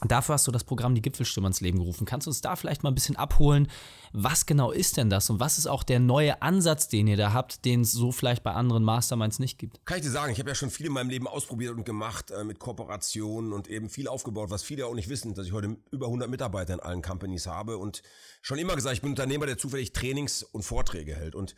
Dafür 0.08 0.34
hast 0.34 0.46
du 0.46 0.52
das 0.52 0.64
Programm 0.64 0.94
Die 0.94 1.02
Gipfelstimme 1.02 1.46
ins 1.46 1.60
Leben 1.60 1.78
gerufen. 1.78 2.04
Kannst 2.04 2.26
du 2.26 2.30
uns 2.30 2.40
da 2.40 2.56
vielleicht 2.56 2.82
mal 2.82 2.90
ein 2.90 2.94
bisschen 2.94 3.16
abholen? 3.16 3.68
Was 4.12 4.46
genau 4.46 4.70
ist 4.70 4.96
denn 4.96 5.10
das 5.10 5.30
und 5.30 5.40
was 5.40 5.58
ist 5.58 5.66
auch 5.66 5.82
der 5.82 5.98
neue 5.98 6.40
Ansatz, 6.42 6.88
den 6.88 7.06
ihr 7.06 7.16
da 7.16 7.32
habt, 7.32 7.64
den 7.64 7.80
es 7.80 7.92
so 7.92 8.12
vielleicht 8.12 8.42
bei 8.42 8.52
anderen 8.52 8.84
Masterminds 8.84 9.38
nicht 9.38 9.58
gibt? 9.58 9.84
Kann 9.86 9.98
ich 9.98 10.04
dir 10.04 10.10
sagen, 10.10 10.32
ich 10.32 10.38
habe 10.38 10.50
ja 10.50 10.54
schon 10.54 10.70
viel 10.70 10.86
in 10.86 10.92
meinem 10.92 11.10
Leben 11.10 11.26
ausprobiert 11.26 11.74
und 11.74 11.84
gemacht 11.84 12.30
äh, 12.30 12.44
mit 12.44 12.58
Kooperationen 12.58 13.52
und 13.52 13.68
eben 13.68 13.88
viel 13.88 14.06
aufgebaut, 14.06 14.50
was 14.50 14.62
viele 14.62 14.86
auch 14.86 14.94
nicht 14.94 15.08
wissen, 15.08 15.34
dass 15.34 15.46
ich 15.46 15.52
heute 15.52 15.76
über 15.90 16.06
100 16.06 16.28
Mitarbeiter 16.28 16.74
in 16.74 16.80
allen 16.80 17.02
Companies 17.02 17.46
habe 17.46 17.78
und 17.78 18.02
schon 18.42 18.58
immer 18.58 18.76
gesagt, 18.76 18.94
ich 18.94 19.02
bin 19.02 19.10
Unternehmer, 19.10 19.46
der 19.46 19.58
zufällig 19.58 19.92
Trainings 19.92 20.42
und 20.42 20.62
Vorträge 20.62 21.16
hält 21.16 21.34
und 21.34 21.56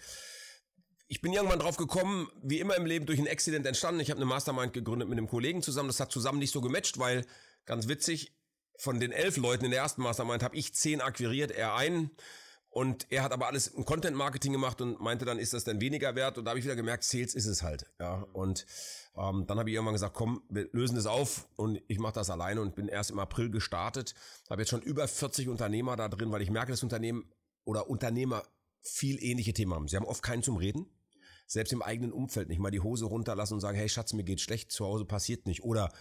ich 1.08 1.20
bin 1.20 1.32
irgendwann 1.32 1.60
drauf 1.60 1.76
gekommen, 1.76 2.28
wie 2.42 2.58
immer 2.58 2.76
im 2.76 2.84
Leben 2.84 3.06
durch 3.06 3.20
ein 3.20 3.28
Accident 3.28 3.64
entstanden. 3.64 4.00
Ich 4.00 4.10
habe 4.10 4.18
eine 4.18 4.26
Mastermind 4.26 4.72
gegründet 4.72 5.08
mit 5.08 5.16
einem 5.16 5.28
Kollegen 5.28 5.62
zusammen. 5.62 5.88
Das 5.88 6.00
hat 6.00 6.10
zusammen 6.10 6.40
nicht 6.40 6.50
so 6.50 6.60
gematcht, 6.60 6.98
weil 6.98 7.24
Ganz 7.66 7.88
witzig, 7.88 8.32
von 8.78 9.00
den 9.00 9.12
elf 9.12 9.36
Leuten 9.36 9.64
in 9.64 9.70
der 9.70 9.80
ersten 9.80 10.02
Mastermind 10.02 10.42
habe 10.42 10.56
ich 10.56 10.74
zehn 10.74 11.00
akquiriert, 11.00 11.50
er 11.50 11.74
einen. 11.74 12.10
Und 12.76 13.06
er 13.10 13.22
hat 13.22 13.32
aber 13.32 13.46
alles 13.46 13.68
im 13.68 13.86
Content 13.86 14.14
Marketing 14.14 14.52
gemacht 14.52 14.82
und 14.82 15.00
meinte 15.00 15.24
dann, 15.24 15.38
ist 15.38 15.54
das 15.54 15.64
denn 15.64 15.80
weniger 15.80 16.14
wert? 16.14 16.36
Und 16.36 16.44
da 16.44 16.50
habe 16.50 16.58
ich 16.58 16.64
wieder 16.66 16.76
gemerkt, 16.76 17.04
Sales 17.04 17.34
ist 17.34 17.46
es 17.46 17.62
halt. 17.62 17.86
Ja, 17.98 18.26
und 18.34 18.66
ähm, 19.16 19.46
dann 19.46 19.58
habe 19.58 19.70
ich 19.70 19.74
irgendwann 19.74 19.94
gesagt, 19.94 20.12
komm, 20.12 20.42
wir 20.50 20.68
lösen 20.72 20.94
das 20.94 21.06
auf 21.06 21.48
und 21.56 21.80
ich 21.88 21.98
mache 21.98 22.12
das 22.12 22.28
alleine 22.28 22.60
und 22.60 22.74
bin 22.74 22.88
erst 22.88 23.10
im 23.10 23.18
April 23.18 23.48
gestartet. 23.48 24.14
Habe 24.50 24.60
jetzt 24.60 24.68
schon 24.68 24.82
über 24.82 25.08
40 25.08 25.48
Unternehmer 25.48 25.96
da 25.96 26.10
drin, 26.10 26.30
weil 26.32 26.42
ich 26.42 26.50
merke, 26.50 26.70
dass 26.70 26.82
Unternehmen 26.82 27.32
oder 27.64 27.88
Unternehmer 27.88 28.42
viel 28.82 29.22
ähnliche 29.24 29.54
Themen 29.54 29.72
haben. 29.72 29.88
Sie 29.88 29.96
haben 29.96 30.04
oft 30.04 30.22
keinen 30.22 30.42
zum 30.42 30.58
Reden. 30.58 30.84
Selbst 31.46 31.72
im 31.72 31.80
eigenen 31.80 32.12
Umfeld 32.12 32.48
nicht 32.48 32.58
mal 32.58 32.70
die 32.70 32.80
Hose 32.80 33.06
runterlassen 33.06 33.54
und 33.54 33.60
sagen, 33.60 33.78
hey 33.78 33.88
Schatz, 33.88 34.12
mir 34.12 34.24
geht 34.24 34.42
schlecht, 34.42 34.70
zu 34.70 34.84
Hause 34.84 35.06
passiert 35.06 35.46
nicht. 35.46 35.62
Oder 35.62 35.92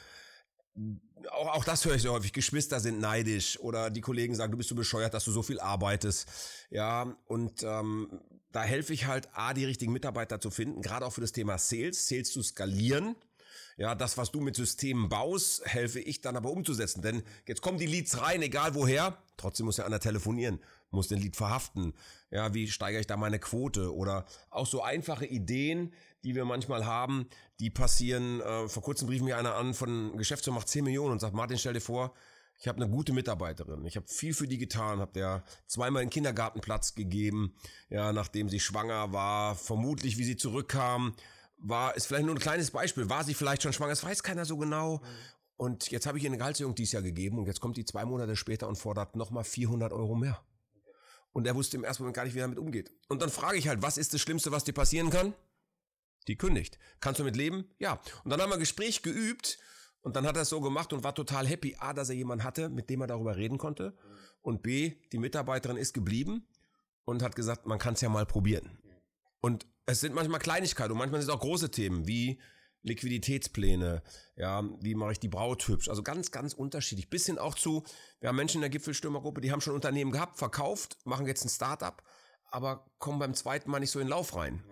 auch, 1.32 1.56
auch 1.56 1.64
das 1.64 1.86
höre 1.86 1.96
ich 1.96 2.02
sehr 2.02 2.12
häufig. 2.12 2.34
Geschwister 2.34 2.80
sind 2.80 3.00
neidisch 3.00 3.60
oder 3.60 3.90
die 3.90 4.02
Kollegen 4.02 4.36
sagen, 4.36 4.52
du 4.52 4.58
bist 4.58 4.70
so 4.70 4.76
bescheuert, 4.76 5.14
dass 5.14 5.26
du 5.26 5.32
so 5.32 5.42
viel 5.42 5.60
arbeitest. 5.60 6.28
Ja, 6.70 7.16
und 7.28 7.64
ähm, 7.64 8.22
da 8.52 8.64
helfe 8.64 8.94
ich 8.94 9.06
halt, 9.06 9.30
A, 9.34 9.54
die 9.54 9.66
richtigen 9.66 9.92
Mitarbeiter 9.92 10.40
zu 10.40 10.50
finden, 10.50 10.82
gerade 10.82 11.06
auch 11.06 11.14
für 11.14 11.22
das 11.22 11.32
Thema 11.32 11.58
Sales, 11.58 12.08
Sales 12.08 12.32
zu 12.32 12.42
skalieren. 12.42 13.16
Ja, 13.78 13.94
das, 13.94 14.18
was 14.18 14.32
du 14.32 14.40
mit 14.40 14.56
Systemen 14.56 15.10
baust, 15.10 15.66
helfe 15.66 16.00
ich 16.00 16.22
dann 16.22 16.38
aber 16.38 16.50
umzusetzen. 16.50 17.02
Denn 17.02 17.24
jetzt 17.46 17.62
kommen 17.62 17.78
die 17.78 17.86
Leads 17.86 18.22
rein, 18.22 18.42
egal 18.42 18.74
woher. 18.74 19.18
Trotzdem 19.36 19.66
muss 19.66 19.78
ja 19.78 19.86
einer 19.86 20.00
telefonieren, 20.00 20.60
muss 20.92 21.10
den 21.10 21.20
Lead 21.20 21.36
verhaften. 21.36 21.94
Ja, 22.32 22.54
wie 22.54 22.70
steigere 22.70 23.02
ich 23.02 23.08
da 23.08 23.18
meine 23.18 23.40
Quote? 23.40 23.94
Oder 23.94 24.26
auch 24.50 24.68
so 24.68 24.82
einfache 24.82 25.26
Ideen, 25.26 25.92
die 26.26 26.36
wir 26.36 26.44
manchmal 26.44 26.86
haben, 26.86 27.28
die 27.60 27.70
passieren. 27.70 28.42
Äh, 28.42 28.68
vor 28.68 28.84
kurzem 28.84 29.08
rief 29.08 29.22
mich 29.22 29.34
einer 29.34 29.56
an 29.56 29.74
von 29.74 30.18
Geschäftsführer 30.18 30.56
macht 30.56 30.68
10 30.68 30.84
Millionen 30.84 31.14
und 31.14 31.20
sagt, 31.20 31.36
Martin, 31.36 31.58
stell 31.58 31.74
dir 31.74 31.82
vor, 31.82 32.14
ich 32.58 32.68
habe 32.68 32.82
eine 32.82 32.90
gute 32.90 33.14
Mitarbeiterin. 33.14 33.86
Ich 33.86 33.96
habe 33.96 34.08
viel 34.08 34.34
für 34.34 34.48
die 34.48 34.58
getan, 34.58 35.00
habe 35.00 35.12
der 35.14 35.44
zweimal 35.68 36.02
einen 36.02 36.10
Kindergartenplatz 36.10 36.96
gegeben, 36.96 37.54
ja, 37.90 38.12
nachdem 38.14 38.50
sie 38.50 38.60
schwanger 38.60 39.14
war, 39.14 39.56
vermutlich 39.56 40.18
wie 40.18 40.24
sie 40.24 40.38
zurückkam, 40.38 41.16
war 41.58 41.96
ist 41.96 42.08
vielleicht 42.08 42.26
nur 42.26 42.36
ein 42.36 42.40
kleines 42.40 42.72
Beispiel, 42.72 43.10
war 43.10 43.24
sie 43.24 43.34
vielleicht 43.34 43.64
schon 43.64 43.74
schwanger, 43.74 43.92
das 43.92 44.04
weiß 44.04 44.24
keiner 44.24 44.46
so 44.46 44.58
genau. 44.58 45.02
Und 45.58 45.90
jetzt 45.92 46.06
habe 46.06 46.18
ich 46.18 46.24
ihr 46.24 46.30
eine 46.30 46.38
Gehaltserhöhung 46.38 46.76
dieses 46.76 46.94
Jahr 46.94 47.04
gegeben 47.04 47.38
und 47.38 47.46
jetzt 47.46 47.62
kommt 47.62 47.78
die 47.78 47.86
zwei 47.86 48.04
Monate 48.04 48.36
später 48.36 48.68
und 48.68 48.78
fordert 48.78 49.16
nochmal 49.16 49.44
400 49.44 49.94
Euro 49.94 50.16
mehr. 50.16 50.42
Und 51.32 51.48
er 51.48 51.56
wusste 51.56 51.78
im 51.78 51.84
ersten 51.84 52.04
Moment 52.04 52.16
gar 52.16 52.24
nicht, 52.24 52.34
wie 52.34 52.40
er 52.40 52.44
damit 52.44 52.60
umgeht. 52.60 52.92
Und 53.10 53.22
dann 53.22 53.30
frage 53.30 53.58
ich 53.58 53.68
halt, 53.68 53.82
was 53.82 53.98
ist 53.98 54.14
das 54.14 54.22
Schlimmste, 54.22 54.52
was 54.52 54.64
dir 54.64 54.74
passieren 54.74 55.10
kann? 55.10 55.34
Die 56.28 56.38
kündigt. 56.38 56.80
Kannst 57.00 57.20
du 57.20 57.24
mit 57.24 57.36
leben? 57.36 57.66
Ja. 57.78 58.02
Und 58.24 58.32
dann 58.32 58.42
haben 58.42 58.50
wir 58.50 58.56
ein 58.56 58.60
Gespräch 58.60 59.02
geübt 59.02 59.60
und 60.02 60.16
dann 60.16 60.26
hat 60.26 60.36
er 60.36 60.44
es 60.44 60.50
so 60.50 60.62
gemacht 60.62 60.94
und 60.94 61.04
war 61.04 61.16
total 61.16 61.48
happy. 61.48 61.76
A, 61.80 61.94
dass 61.94 62.10
er 62.10 62.16
jemanden 62.16 62.44
hatte, 62.44 62.70
mit 62.70 62.90
dem 62.90 63.02
er 63.02 63.08
darüber 63.08 63.36
reden 63.36 63.58
konnte. 63.58 63.96
Und 64.42 64.64
B, 64.64 64.96
die 65.12 65.18
Mitarbeiterin 65.18 65.78
ist 65.78 65.94
geblieben 65.94 66.48
und 67.04 67.22
hat 67.24 67.36
gesagt, 67.36 67.66
man 67.66 67.80
kann 67.80 67.94
es 67.94 68.02
ja 68.02 68.10
mal 68.10 68.26
probieren. 68.26 68.78
Und 69.42 69.68
es 69.86 70.00
sind 70.00 70.16
manchmal 70.16 70.40
Kleinigkeiten 70.40 70.92
und 70.92 70.98
manchmal 70.98 71.22
sind 71.22 71.30
es 71.30 71.36
auch 71.36 71.42
große 71.42 71.72
Themen 71.72 72.08
wie 72.08 72.40
Liquiditätspläne, 72.82 74.04
ja, 74.36 74.64
wie 74.80 74.94
mache 74.94 75.14
ich 75.14 75.20
die 75.20 75.28
Braut 75.28 75.68
hübsch, 75.68 75.90
also 75.90 76.04
ganz, 76.04 76.32
ganz 76.32 76.54
unterschiedlich. 76.54 77.10
Bis 77.10 77.26
hin 77.26 77.40
auch 77.40 77.56
zu, 77.56 77.84
wir 78.20 78.30
haben 78.30 78.36
Menschen 78.36 78.58
in 78.58 78.62
der 78.62 78.70
Gipfelstürmergruppe, 78.70 79.42
die 79.42 79.52
haben 79.52 79.62
schon 79.62 79.74
Unternehmen 79.74 80.12
gehabt, 80.12 80.38
verkauft, 80.38 80.98
machen 81.04 81.26
jetzt 81.26 81.46
ein 81.46 81.50
Startup 81.50 82.04
aber 82.56 82.86
kommen 83.00 83.20
beim 83.20 83.34
zweiten 83.34 83.70
Mal 83.70 83.80
nicht 83.80 83.92
so 83.92 84.00
in 84.00 84.06
den 84.06 84.12
Lauf 84.12 84.34
rein. 84.36 84.64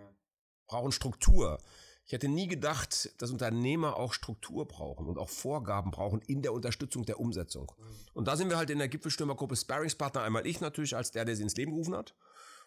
Brauchen 0.67 0.91
Struktur. 0.91 1.59
Ich 2.05 2.11
hätte 2.11 2.27
nie 2.27 2.47
gedacht, 2.47 3.11
dass 3.21 3.31
Unternehmer 3.31 3.95
auch 3.95 4.13
Struktur 4.13 4.67
brauchen 4.67 5.07
und 5.07 5.17
auch 5.17 5.29
Vorgaben 5.29 5.91
brauchen 5.91 6.21
in 6.21 6.41
der 6.41 6.53
Unterstützung 6.53 7.05
der 7.05 7.19
Umsetzung. 7.19 7.71
Und 8.13 8.27
da 8.27 8.35
sind 8.35 8.49
wir 8.49 8.57
halt 8.57 8.69
in 8.69 8.79
der 8.79 8.89
Gipfelstürmergruppe 8.89 9.55
Sparringspartner. 9.55 10.21
Einmal 10.21 10.45
ich 10.45 10.59
natürlich 10.59 10.95
als 10.95 11.11
der, 11.11 11.23
der 11.23 11.35
sie 11.35 11.43
ins 11.43 11.55
Leben 11.55 11.71
gerufen 11.71 11.95
hat. 11.95 12.13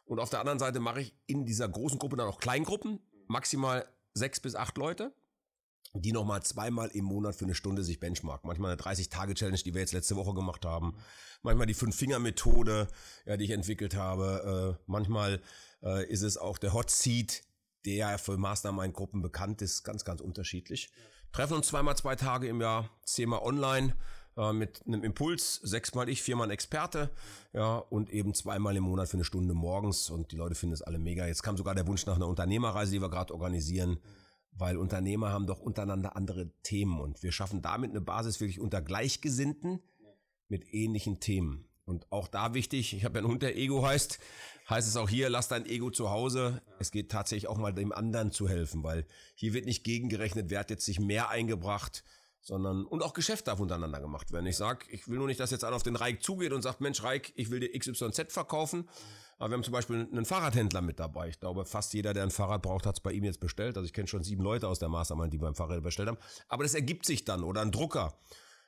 Und 0.07 0.21
auf 0.21 0.31
der 0.31 0.41
anderen 0.41 0.59
Seite 0.59 0.81
mache 0.81 1.01
ich 1.01 1.15
in 1.27 1.45
dieser 1.45 1.69
großen 1.69 1.99
Gruppe 1.99 2.17
dann 2.17 2.29
auch 2.29 2.39
Kleingruppen, 2.39 3.01
maximal 3.27 3.87
sechs 4.15 4.41
bis 4.41 4.55
acht 4.55 4.79
Leute, 4.79 5.13
die 5.93 6.13
nochmal 6.13 6.43
zweimal 6.43 6.89
im 6.89 7.05
Monat 7.05 7.35
für 7.35 7.45
eine 7.45 7.55
Stunde 7.55 7.83
sich 7.83 8.01
benchmarken. 8.01 8.47
Manchmal 8.49 8.73
eine 8.73 8.81
30-Tage-Challenge, 8.81 9.59
die 9.59 9.75
wir 9.75 9.81
jetzt 9.81 9.93
letzte 9.93 10.17
Woche 10.17 10.35
gemacht 10.35 10.65
haben. 10.65 10.97
Manchmal 11.43 11.67
die 11.67 11.75
Fünf-Finger-Methode, 11.75 12.89
ja, 13.27 13.37
die 13.37 13.45
ich 13.45 13.51
entwickelt 13.51 13.97
habe. 13.97 14.79
Äh, 14.79 14.83
manchmal 14.87 15.43
äh, 15.83 16.07
ist 16.09 16.23
es 16.23 16.37
auch 16.37 16.59
der 16.59 16.73
Hot 16.73 16.91
Seat, 16.91 17.43
der 17.87 18.19
für 18.19 18.37
Mastermind-Gruppen 18.37 19.23
bekannt 19.23 19.63
ist, 19.63 19.85
ganz, 19.85 20.05
ganz 20.05 20.21
unterschiedlich. 20.21 20.91
Treffen 21.33 21.55
uns 21.55 21.69
zweimal 21.69 21.97
zwei 21.97 22.17
Tage 22.17 22.49
im 22.49 22.61
Jahr, 22.61 22.91
zehnmal 23.05 23.41
online 23.41 23.95
äh, 24.37 24.53
mit 24.53 24.83
einem 24.87 25.05
Impuls, 25.05 25.55
sechsmal 25.63 26.09
ich, 26.09 26.23
viermal 26.23 26.51
Experte, 26.51 27.11
ja, 27.53 27.77
und 27.77 28.11
eben 28.11 28.35
zweimal 28.35 28.77
im 28.77 28.85
Monat 28.85 29.09
für 29.09 29.17
eine 29.17 29.25
Stunde 29.25 29.55
morgens 29.55 30.11
und 30.11 30.33
die 30.33 30.37
Leute 30.37 30.55
finden 30.55 30.75
es 30.75 30.83
alle 30.83 30.99
mega. 30.99 31.27
Jetzt 31.27 31.43
kam 31.43 31.57
sogar 31.57 31.75
der 31.75 31.87
Wunsch 31.87 32.07
nach 32.07 32.17
einer 32.17 32.29
Unternehmerreise, 32.29 32.93
die 32.93 33.01
wir 33.01 33.11
gerade 33.11 33.33
organisieren, 33.33 33.99
weil 34.53 34.77
Unternehmer 34.77 35.31
haben 35.31 35.47
doch 35.47 35.61
untereinander 35.61 36.17
andere 36.17 36.51
Themen 36.63 37.01
und 37.01 37.23
wir 37.23 37.33
schaffen 37.33 37.63
damit 37.63 37.91
eine 37.91 38.01
Basis 38.01 38.41
wirklich 38.41 38.61
unter 38.61 38.83
Gleichgesinnten 38.83 39.81
mit 40.49 40.73
ähnlichen 40.73 41.21
Themen. 41.21 41.69
Und 41.85 42.11
auch 42.11 42.27
da 42.29 42.53
wichtig, 42.53 42.95
ich 42.95 43.05
habe 43.05 43.15
ja 43.15 43.19
einen 43.21 43.31
Hund, 43.31 43.43
der 43.43 43.57
Ego 43.57 43.87
heißt, 43.87 44.19
heißt 44.69 44.89
es 44.89 44.97
auch 44.97 45.09
hier, 45.09 45.29
lass 45.31 45.49
dein 45.49 45.67
Ego 45.67 45.91
zu 45.91 46.11
Hause. 46.11 46.63
Es 46.79 46.91
geht 46.91 47.11
tatsächlich 47.11 47.49
auch 47.49 47.59
mal 47.59 47.73
dem 47.73 47.93
anderen 47.93 48.33
zu 48.33 48.49
helfen, 48.49 48.83
weil 48.83 49.07
hier 49.35 49.53
wird 49.53 49.67
nicht 49.67 49.85
gegengerechnet, 49.85 50.51
wer 50.51 50.61
hat 50.61 50.71
jetzt 50.71 50.85
sich 50.85 51.01
mehr 51.01 51.31
eingebracht, 51.31 52.05
sondern 52.41 52.85
und 52.85 53.03
auch 53.03 53.13
Geschäft 53.13 53.49
darf 53.49 53.61
untereinander 53.61 54.01
gemacht 54.01 54.33
werden. 54.33 54.47
Ich 54.47 54.57
sag, 54.57 54.87
ich 54.89 55.09
will 55.09 55.19
nur 55.19 55.27
nicht, 55.27 55.41
dass 55.41 55.51
jetzt 55.51 55.65
einer 55.65 55.77
auf 55.77 55.83
den 55.83 55.97
Reik 55.97 56.23
zugeht 56.23 56.53
und 56.53 56.63
sagt, 56.63 56.81
Mensch, 56.81 57.03
Reik, 57.03 57.33
ich 57.37 57.51
will 57.51 57.61
dir 57.61 57.77
XYZ 57.77 58.33
verkaufen. 58.33 58.89
Aber 59.39 59.51
wir 59.51 59.55
haben 59.55 59.65
zum 59.65 59.73
Beispiel 59.73 60.09
einen 60.11 60.25
Fahrradhändler 60.25 60.81
mit 60.81 60.99
dabei. 60.99 61.29
Ich 61.29 61.41
glaube, 61.41 61.67
fast 61.67 61.93
jeder, 61.93 62.15
der 62.15 62.23
ein 62.23 62.31
Fahrrad 62.31 62.63
braucht, 62.63 62.87
hat 62.87 62.97
es 62.97 63.01
bei 63.03 63.13
ihm 63.13 63.25
jetzt 63.25 63.41
bestellt. 63.41 63.77
Also 63.77 63.87
ich 63.87 63.93
kenne 63.93 64.09
schon 64.09 64.23
sieben 64.23 64.43
Leute 64.43 64.67
aus 64.67 64.79
der 64.79 64.89
Mastermind, 64.89 65.33
die 65.33 65.39
beim 65.39 65.55
Fahrrad 65.55 65.83
bestellt 65.83 66.09
haben. 66.09 66.19
Aber 66.49 66.63
das 66.63 66.73
ergibt 66.73 67.05
sich 67.05 67.25
dann. 67.25 67.45
Oder 67.45 67.61
ein 67.61 67.71
Drucker 67.71 68.15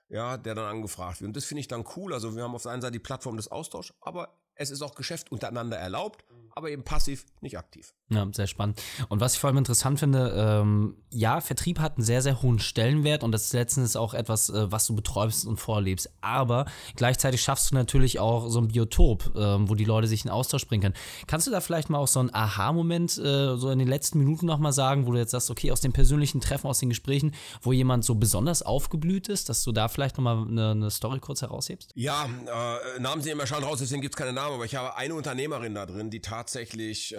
ja, 0.08 0.36
der 0.36 0.54
dann 0.54 0.64
angefragt 0.64 1.20
wird. 1.20 1.28
Und 1.28 1.36
das 1.36 1.44
finde 1.44 1.60
ich 1.60 1.68
dann 1.68 1.84
cool. 1.96 2.12
Also 2.12 2.34
wir 2.34 2.42
haben 2.42 2.54
auf 2.54 2.62
der 2.62 2.72
einen 2.72 2.82
Seite 2.82 2.92
die 2.92 2.98
Plattform 2.98 3.36
des 3.36 3.50
Austauschs, 3.50 3.94
aber 4.00 4.34
es 4.58 4.70
ist 4.70 4.82
auch 4.82 4.94
Geschäft 4.94 5.32
untereinander 5.32 5.78
erlaubt, 5.78 6.24
aber 6.54 6.70
eben 6.70 6.82
passiv, 6.82 7.24
nicht 7.40 7.56
aktiv. 7.56 7.94
Ja, 8.10 8.26
sehr 8.32 8.48
spannend. 8.48 8.82
Und 9.08 9.20
was 9.20 9.34
ich 9.34 9.38
vor 9.38 9.48
allem 9.48 9.58
interessant 9.58 10.00
finde, 10.00 10.32
ähm, 10.36 10.96
ja, 11.12 11.40
Vertrieb 11.40 11.78
hat 11.78 11.96
einen 11.96 12.04
sehr, 12.04 12.20
sehr 12.20 12.42
hohen 12.42 12.58
Stellenwert 12.58 13.22
und 13.22 13.30
das 13.30 13.44
ist 13.44 13.52
letztens 13.52 13.94
auch 13.94 14.12
etwas, 14.12 14.48
äh, 14.48 14.72
was 14.72 14.86
du 14.86 14.96
beträubst 14.96 15.46
und 15.46 15.58
vorlebst. 15.58 16.10
Aber 16.20 16.66
gleichzeitig 16.96 17.42
schaffst 17.42 17.70
du 17.70 17.76
natürlich 17.76 18.18
auch 18.18 18.48
so 18.48 18.60
ein 18.60 18.68
Biotop, 18.68 19.36
äh, 19.36 19.68
wo 19.68 19.76
die 19.76 19.84
Leute 19.84 20.08
sich 20.08 20.24
in 20.24 20.30
Austausch 20.30 20.66
bringen 20.66 20.82
können. 20.82 20.94
Kannst 21.28 21.46
du 21.46 21.52
da 21.52 21.60
vielleicht 21.60 21.90
mal 21.90 21.98
auch 21.98 22.08
so 22.08 22.18
einen 22.18 22.34
Aha-Moment 22.34 23.18
äh, 23.18 23.56
so 23.56 23.70
in 23.70 23.78
den 23.78 23.88
letzten 23.88 24.18
Minuten 24.18 24.46
nochmal 24.46 24.72
sagen, 24.72 25.06
wo 25.06 25.12
du 25.12 25.18
jetzt 25.18 25.30
sagst, 25.30 25.50
okay, 25.50 25.70
aus 25.70 25.80
den 25.80 25.92
persönlichen 25.92 26.40
Treffen, 26.40 26.66
aus 26.66 26.80
den 26.80 26.88
Gesprächen, 26.88 27.34
wo 27.62 27.72
jemand 27.72 28.04
so 28.04 28.16
besonders 28.16 28.62
aufgeblüht 28.62 29.28
ist, 29.28 29.48
dass 29.48 29.62
du 29.62 29.70
da 29.70 29.86
vielleicht 29.86 30.16
nochmal 30.16 30.48
eine, 30.48 30.70
eine 30.72 30.90
Story 30.90 31.20
kurz 31.20 31.42
heraushebst? 31.42 31.92
Ja, 31.94 32.24
äh, 32.24 33.00
Namen 33.00 33.22
sehen 33.22 33.32
immer 33.32 33.46
schon 33.46 33.62
raus, 33.62 33.78
deswegen 33.78 34.00
gibt 34.00 34.14
es 34.14 34.18
keine 34.18 34.32
Namen 34.32 34.47
Namen, 34.48 34.54
aber 34.54 34.64
ich 34.64 34.74
habe 34.74 34.96
eine 34.96 35.14
Unternehmerin 35.14 35.74
da 35.74 35.84
drin, 35.84 36.10
die 36.10 36.20
tatsächlich 36.20 37.14
äh, 37.14 37.18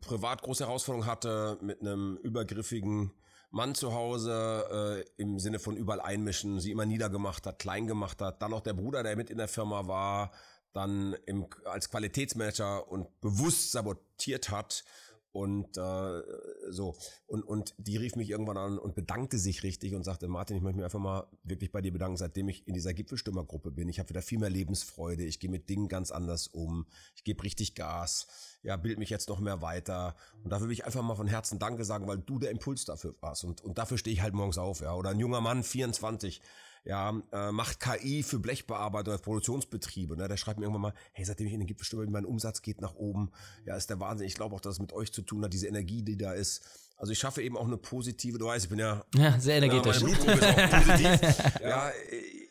privat 0.00 0.42
große 0.42 0.64
Herausforderungen 0.64 1.06
hatte 1.06 1.58
mit 1.60 1.80
einem 1.82 2.16
übergriffigen 2.22 3.12
Mann 3.50 3.74
zu 3.74 3.92
Hause 3.92 5.04
äh, 5.18 5.22
im 5.22 5.38
Sinne 5.38 5.58
von 5.58 5.76
überall 5.76 6.00
einmischen, 6.00 6.58
sie 6.60 6.70
immer 6.70 6.86
niedergemacht 6.86 7.46
hat, 7.46 7.58
klein 7.58 7.86
gemacht 7.86 8.22
hat. 8.22 8.40
Dann 8.40 8.52
noch 8.52 8.60
der 8.60 8.72
Bruder, 8.72 9.02
der 9.02 9.16
mit 9.16 9.28
in 9.28 9.38
der 9.38 9.48
Firma 9.48 9.88
war, 9.88 10.32
dann 10.72 11.16
im, 11.26 11.46
als 11.64 11.90
Qualitätsmanager 11.90 12.88
und 12.88 13.20
bewusst 13.20 13.72
sabotiert 13.72 14.50
hat 14.50 14.84
und 15.32 15.76
äh, 15.76 16.22
so. 16.70 16.96
Und 17.26 17.42
und 17.42 17.74
die 17.78 17.96
rief 17.96 18.16
mich 18.16 18.30
irgendwann 18.30 18.56
an 18.56 18.78
und 18.78 18.94
bedankte 18.94 19.38
sich 19.38 19.62
richtig 19.62 19.94
und 19.94 20.04
sagte 20.04 20.28
Martin 20.28 20.56
ich 20.56 20.62
möchte 20.62 20.76
mich 20.76 20.84
einfach 20.84 20.98
mal 20.98 21.26
wirklich 21.44 21.70
bei 21.72 21.80
dir 21.80 21.92
bedanken 21.92 22.16
seitdem 22.16 22.48
ich 22.48 22.66
in 22.66 22.74
dieser 22.74 22.94
Gipfelstürmergruppe 22.94 23.70
bin. 23.70 23.88
Ich 23.88 23.98
habe 23.98 24.08
wieder 24.08 24.22
viel 24.22 24.38
mehr 24.38 24.50
Lebensfreude. 24.50 25.24
Ich 25.24 25.40
gehe 25.40 25.50
mit 25.50 25.68
Dingen 25.68 25.88
ganz 25.88 26.10
anders 26.10 26.48
um. 26.48 26.86
Ich 27.14 27.24
gebe 27.24 27.42
richtig 27.42 27.74
Gas. 27.74 28.26
Ja 28.62 28.76
bild 28.76 28.98
mich 28.98 29.10
jetzt 29.10 29.28
noch 29.28 29.40
mehr 29.40 29.62
weiter. 29.62 30.16
Und 30.42 30.50
dafür 30.50 30.66
will 30.66 30.74
ich 30.74 30.84
einfach 30.84 31.02
mal 31.02 31.14
von 31.14 31.28
Herzen 31.28 31.58
Danke 31.58 31.84
sagen 31.84 32.06
weil 32.06 32.18
du 32.18 32.38
der 32.38 32.50
Impuls 32.50 32.84
dafür 32.84 33.14
warst. 33.20 33.44
Und 33.44 33.60
und 33.60 33.78
dafür 33.78 33.98
stehe 33.98 34.14
ich 34.14 34.22
halt 34.22 34.34
morgens 34.34 34.58
auf 34.58 34.80
ja. 34.80 34.94
Oder 34.94 35.10
ein 35.10 35.20
junger 35.20 35.40
Mann 35.40 35.62
24 35.62 36.40
ja, 36.84 37.20
äh, 37.32 37.52
macht 37.52 37.80
KI 37.80 38.22
für 38.22 38.38
Blechbearbeiter, 38.38 39.18
Produktionsbetriebe. 39.18 40.16
Ne? 40.16 40.28
Der 40.28 40.36
schreibt 40.36 40.58
mir 40.58 40.64
irgendwann 40.64 40.82
mal, 40.82 40.94
hey, 41.12 41.24
seitdem 41.24 41.46
ich 41.46 41.52
in 41.52 41.60
den 41.60 41.66
Gipfelstube 41.66 42.02
bin, 42.04 42.12
mein 42.12 42.24
Umsatz 42.24 42.62
geht 42.62 42.80
nach 42.80 42.94
oben. 42.94 43.30
Ja, 43.66 43.76
ist 43.76 43.90
der 43.90 44.00
Wahnsinn. 44.00 44.26
Ich 44.26 44.34
glaube 44.34 44.54
auch, 44.54 44.60
dass 44.60 44.74
es 44.74 44.80
mit 44.80 44.92
euch 44.92 45.12
zu 45.12 45.22
tun 45.22 45.44
hat, 45.44 45.52
diese 45.52 45.66
Energie, 45.66 46.02
die 46.02 46.16
da 46.16 46.32
ist. 46.32 46.62
Also 46.96 47.12
ich 47.12 47.18
schaffe 47.18 47.42
eben 47.42 47.56
auch 47.56 47.66
eine 47.66 47.78
positive, 47.78 48.38
du 48.38 48.46
weißt, 48.46 48.66
ich 48.66 48.70
bin 48.70 48.78
ja, 48.78 49.04
ja 49.16 49.40
sehr 49.40 49.56
energetisch. 49.56 50.00
Ja, 50.00 50.06
meine 50.06 50.16
Blutgruppe 50.16 50.46
ist 50.46 50.58
auch 50.58 50.84
positiv. 50.84 51.60
ja, 51.62 51.90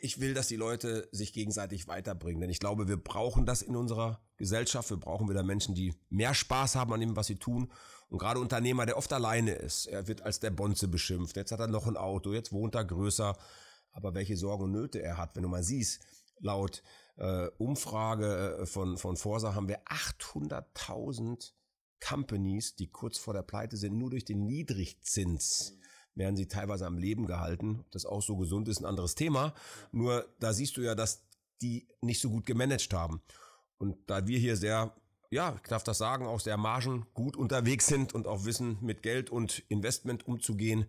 ich 0.02 0.20
will, 0.20 0.34
dass 0.34 0.48
die 0.48 0.56
Leute 0.56 1.08
sich 1.12 1.34
gegenseitig 1.34 1.88
weiterbringen, 1.88 2.42
denn 2.42 2.50
ich 2.50 2.60
glaube, 2.60 2.88
wir 2.88 2.98
brauchen 2.98 3.46
das 3.46 3.62
in 3.62 3.76
unserer 3.76 4.20
Gesellschaft. 4.38 4.90
Wir 4.90 4.98
brauchen 4.98 5.30
wieder 5.30 5.44
Menschen, 5.44 5.76
die 5.76 5.94
mehr 6.10 6.34
Spaß 6.34 6.76
haben 6.76 6.92
an 6.94 7.00
dem, 7.00 7.16
was 7.16 7.28
sie 7.28 7.36
tun. 7.36 7.72
Und 8.10 8.18
gerade 8.18 8.40
Unternehmer, 8.40 8.88
der 8.88 8.98
oft 8.98 9.14
alleine 9.14 9.52
ist, 9.52 9.86
er 9.86 10.08
wird 10.08 10.24
als 10.24 10.40
der 10.40 10.50
Bonze 10.50 10.88
beschimpft. 10.88 11.36
Jetzt 11.36 11.52
hat 11.52 11.60
er 11.60 11.68
noch 11.68 11.86
ein 11.86 11.98
Auto, 11.98 12.34
jetzt 12.34 12.52
wohnt 12.52 12.74
er 12.74 12.86
größer 12.86 13.38
aber 13.92 14.14
welche 14.14 14.38
Sorgen 14.38 14.66
und 14.66 14.72
Nöte 14.72 15.02
er 15.02 15.18
hat. 15.18 15.36
Wenn 15.36 15.44
du 15.44 15.50
mal 15.50 15.64
siehst, 15.64 16.02
laut 16.40 16.84
äh, 17.18 17.48
Umfrage 17.58 18.60
äh, 18.62 18.66
von, 18.66 18.98
von 18.98 19.18
Forsa 19.18 19.56
haben 19.56 19.68
wir 19.68 19.84
800.000 19.84 21.52
Companies, 22.00 22.76
die 22.76 22.88
kurz 22.88 23.18
vor 23.18 23.34
der 23.34 23.42
Pleite 23.42 23.78
sind, 23.78 23.98
nur 23.98 24.10
durch 24.10 24.26
den 24.26 24.46
Niedrigzins 24.46 25.78
werden 26.16 26.36
sie 26.36 26.48
teilweise 26.48 26.86
am 26.86 26.98
Leben 26.98 27.26
gehalten. 27.26 27.80
Ob 27.80 27.92
das 27.92 28.06
auch 28.06 28.22
so 28.22 28.38
gesund 28.38 28.68
ist, 28.68 28.80
ein 28.80 28.86
anderes 28.86 29.16
Thema. 29.16 29.54
Nur 29.92 30.26
da 30.40 30.54
siehst 30.54 30.78
du 30.78 30.82
ja, 30.82 30.96
dass 30.96 31.26
die 31.62 31.88
nicht 32.02 32.22
so 32.22 32.30
gut 32.30 32.46
gemanagt 32.46 32.94
haben. 32.94 33.22
Und 33.78 33.98
da 34.10 34.28
wir 34.28 34.38
hier 34.38 34.56
sehr, 34.56 34.96
ja, 35.30 35.56
ich 35.56 35.70
darf 35.70 35.84
das 35.84 35.98
sagen, 35.98 36.26
auch 36.26 36.40
sehr 36.40 36.58
margen 36.58 37.06
gut 37.14 37.38
unterwegs 37.38 37.88
sind 37.88 38.14
und 38.14 38.28
auch 38.28 38.46
wissen, 38.46 38.78
mit 38.82 39.02
Geld 39.04 39.30
und 39.30 39.60
Investment 39.70 40.28
umzugehen, 40.28 40.86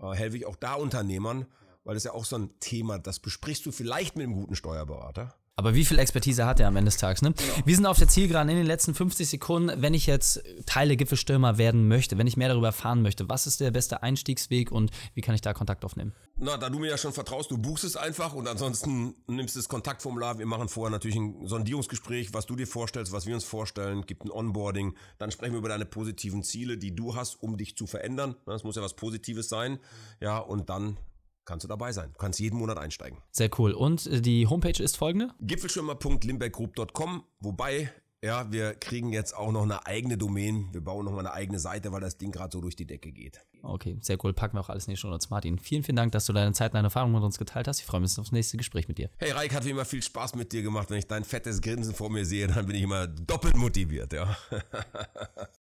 äh, 0.00 0.12
helfe 0.12 0.36
ich 0.36 0.46
auch 0.46 0.56
da 0.56 0.74
Unternehmern, 0.74 1.46
weil 1.84 1.94
das 1.94 2.04
ist 2.04 2.10
ja 2.10 2.14
auch 2.14 2.24
so 2.24 2.36
ein 2.36 2.50
Thema, 2.60 2.98
das 2.98 3.18
besprichst 3.18 3.66
du 3.66 3.72
vielleicht 3.72 4.16
mit 4.16 4.24
einem 4.24 4.34
guten 4.34 4.54
Steuerberater. 4.54 5.34
Aber 5.54 5.74
wie 5.74 5.84
viel 5.84 5.98
Expertise 5.98 6.46
hat 6.46 6.60
er 6.60 6.68
am 6.68 6.76
Ende 6.76 6.88
des 6.88 6.96
Tages? 6.96 7.20
Ne? 7.20 7.34
Genau. 7.34 7.66
Wir 7.66 7.76
sind 7.76 7.84
auf 7.84 7.98
der 7.98 8.08
Zielgeraden 8.08 8.48
in 8.48 8.56
den 8.56 8.66
letzten 8.66 8.94
50 8.94 9.28
Sekunden. 9.28 9.82
Wenn 9.82 9.92
ich 9.92 10.06
jetzt 10.06 10.42
Teile 10.64 10.96
Gipfelstürmer 10.96 11.58
werden 11.58 11.88
möchte, 11.88 12.16
wenn 12.16 12.26
ich 12.26 12.38
mehr 12.38 12.48
darüber 12.48 12.68
erfahren 12.68 13.02
möchte, 13.02 13.28
was 13.28 13.46
ist 13.46 13.60
der 13.60 13.70
beste 13.70 14.02
Einstiegsweg 14.02 14.72
und 14.72 14.90
wie 15.14 15.20
kann 15.20 15.34
ich 15.34 15.42
da 15.42 15.52
Kontakt 15.52 15.84
aufnehmen? 15.84 16.14
Na, 16.36 16.56
da 16.56 16.70
du 16.70 16.78
mir 16.78 16.88
ja 16.88 16.96
schon 16.96 17.12
vertraust, 17.12 17.50
du 17.50 17.58
buchst 17.58 17.84
es 17.84 17.96
einfach 17.96 18.32
und 18.32 18.48
ansonsten 18.48 19.14
nimmst 19.26 19.54
das 19.54 19.68
Kontaktformular. 19.68 20.38
Wir 20.38 20.46
machen 20.46 20.70
vorher 20.70 20.90
natürlich 20.90 21.16
ein 21.16 21.46
Sondierungsgespräch, 21.46 22.32
was 22.32 22.46
du 22.46 22.56
dir 22.56 22.66
vorstellst, 22.66 23.12
was 23.12 23.26
wir 23.26 23.34
uns 23.34 23.44
vorstellen, 23.44 24.06
gibt 24.06 24.24
ein 24.24 24.30
Onboarding. 24.30 24.96
Dann 25.18 25.30
sprechen 25.30 25.52
wir 25.52 25.58
über 25.58 25.68
deine 25.68 25.84
positiven 25.84 26.42
Ziele, 26.42 26.78
die 26.78 26.96
du 26.96 27.14
hast, 27.14 27.42
um 27.42 27.58
dich 27.58 27.76
zu 27.76 27.86
verändern. 27.86 28.36
Das 28.46 28.64
muss 28.64 28.76
ja 28.76 28.82
was 28.82 28.96
Positives 28.96 29.50
sein. 29.50 29.78
Ja, 30.18 30.38
und 30.38 30.70
dann 30.70 30.96
kannst 31.44 31.64
du 31.64 31.68
dabei 31.68 31.92
sein. 31.92 32.10
Du 32.12 32.18
kannst 32.18 32.40
jeden 32.40 32.58
Monat 32.58 32.78
einsteigen. 32.78 33.18
Sehr 33.30 33.50
cool. 33.58 33.72
Und 33.72 34.06
äh, 34.06 34.20
die 34.20 34.46
Homepage 34.46 34.82
ist 34.82 34.96
folgende? 34.96 35.30
Gipfelschirmer.limberggroup.com. 35.40 37.24
Wobei, 37.40 37.92
ja, 38.22 38.50
wir 38.52 38.74
kriegen 38.74 39.12
jetzt 39.12 39.36
auch 39.36 39.52
noch 39.52 39.62
eine 39.62 39.86
eigene 39.86 40.16
Domain. 40.16 40.68
Wir 40.72 40.80
bauen 40.80 41.04
noch 41.04 41.12
mal 41.12 41.20
eine 41.20 41.32
eigene 41.32 41.58
Seite, 41.58 41.92
weil 41.92 42.00
das 42.00 42.18
Ding 42.18 42.30
gerade 42.30 42.52
so 42.52 42.60
durch 42.60 42.76
die 42.76 42.86
Decke 42.86 43.12
geht. 43.12 43.40
Okay, 43.62 43.96
sehr 44.00 44.22
cool. 44.24 44.32
Packen 44.32 44.56
wir 44.56 44.60
auch 44.60 44.68
alles 44.68 44.86
in 44.86 44.92
die 44.92 44.96
Show 44.96 45.08
Notes. 45.08 45.30
Martin, 45.30 45.58
vielen, 45.58 45.82
vielen 45.82 45.96
Dank, 45.96 46.12
dass 46.12 46.26
du 46.26 46.32
deine 46.32 46.52
Zeit 46.52 46.72
und 46.72 46.74
deine 46.76 46.86
Erfahrungen 46.86 47.14
mit 47.14 47.22
uns 47.22 47.38
geteilt 47.38 47.68
hast. 47.68 47.80
Ich 47.80 47.86
freue 47.86 48.00
mich 48.00 48.18
aufs 48.18 48.32
nächste 48.32 48.56
Gespräch 48.56 48.88
mit 48.88 48.98
dir. 48.98 49.10
Hey, 49.18 49.32
Reik, 49.32 49.54
hat 49.54 49.64
wie 49.64 49.70
immer 49.70 49.84
viel 49.84 50.02
Spaß 50.02 50.34
mit 50.34 50.52
dir 50.52 50.62
gemacht. 50.62 50.90
Wenn 50.90 50.98
ich 50.98 51.06
dein 51.06 51.24
fettes 51.24 51.60
Grinsen 51.60 51.94
vor 51.94 52.10
mir 52.10 52.24
sehe, 52.24 52.46
dann 52.46 52.66
bin 52.66 52.76
ich 52.76 52.82
immer 52.82 53.06
doppelt 53.06 53.56
motiviert, 53.56 54.12
ja. 54.12 54.36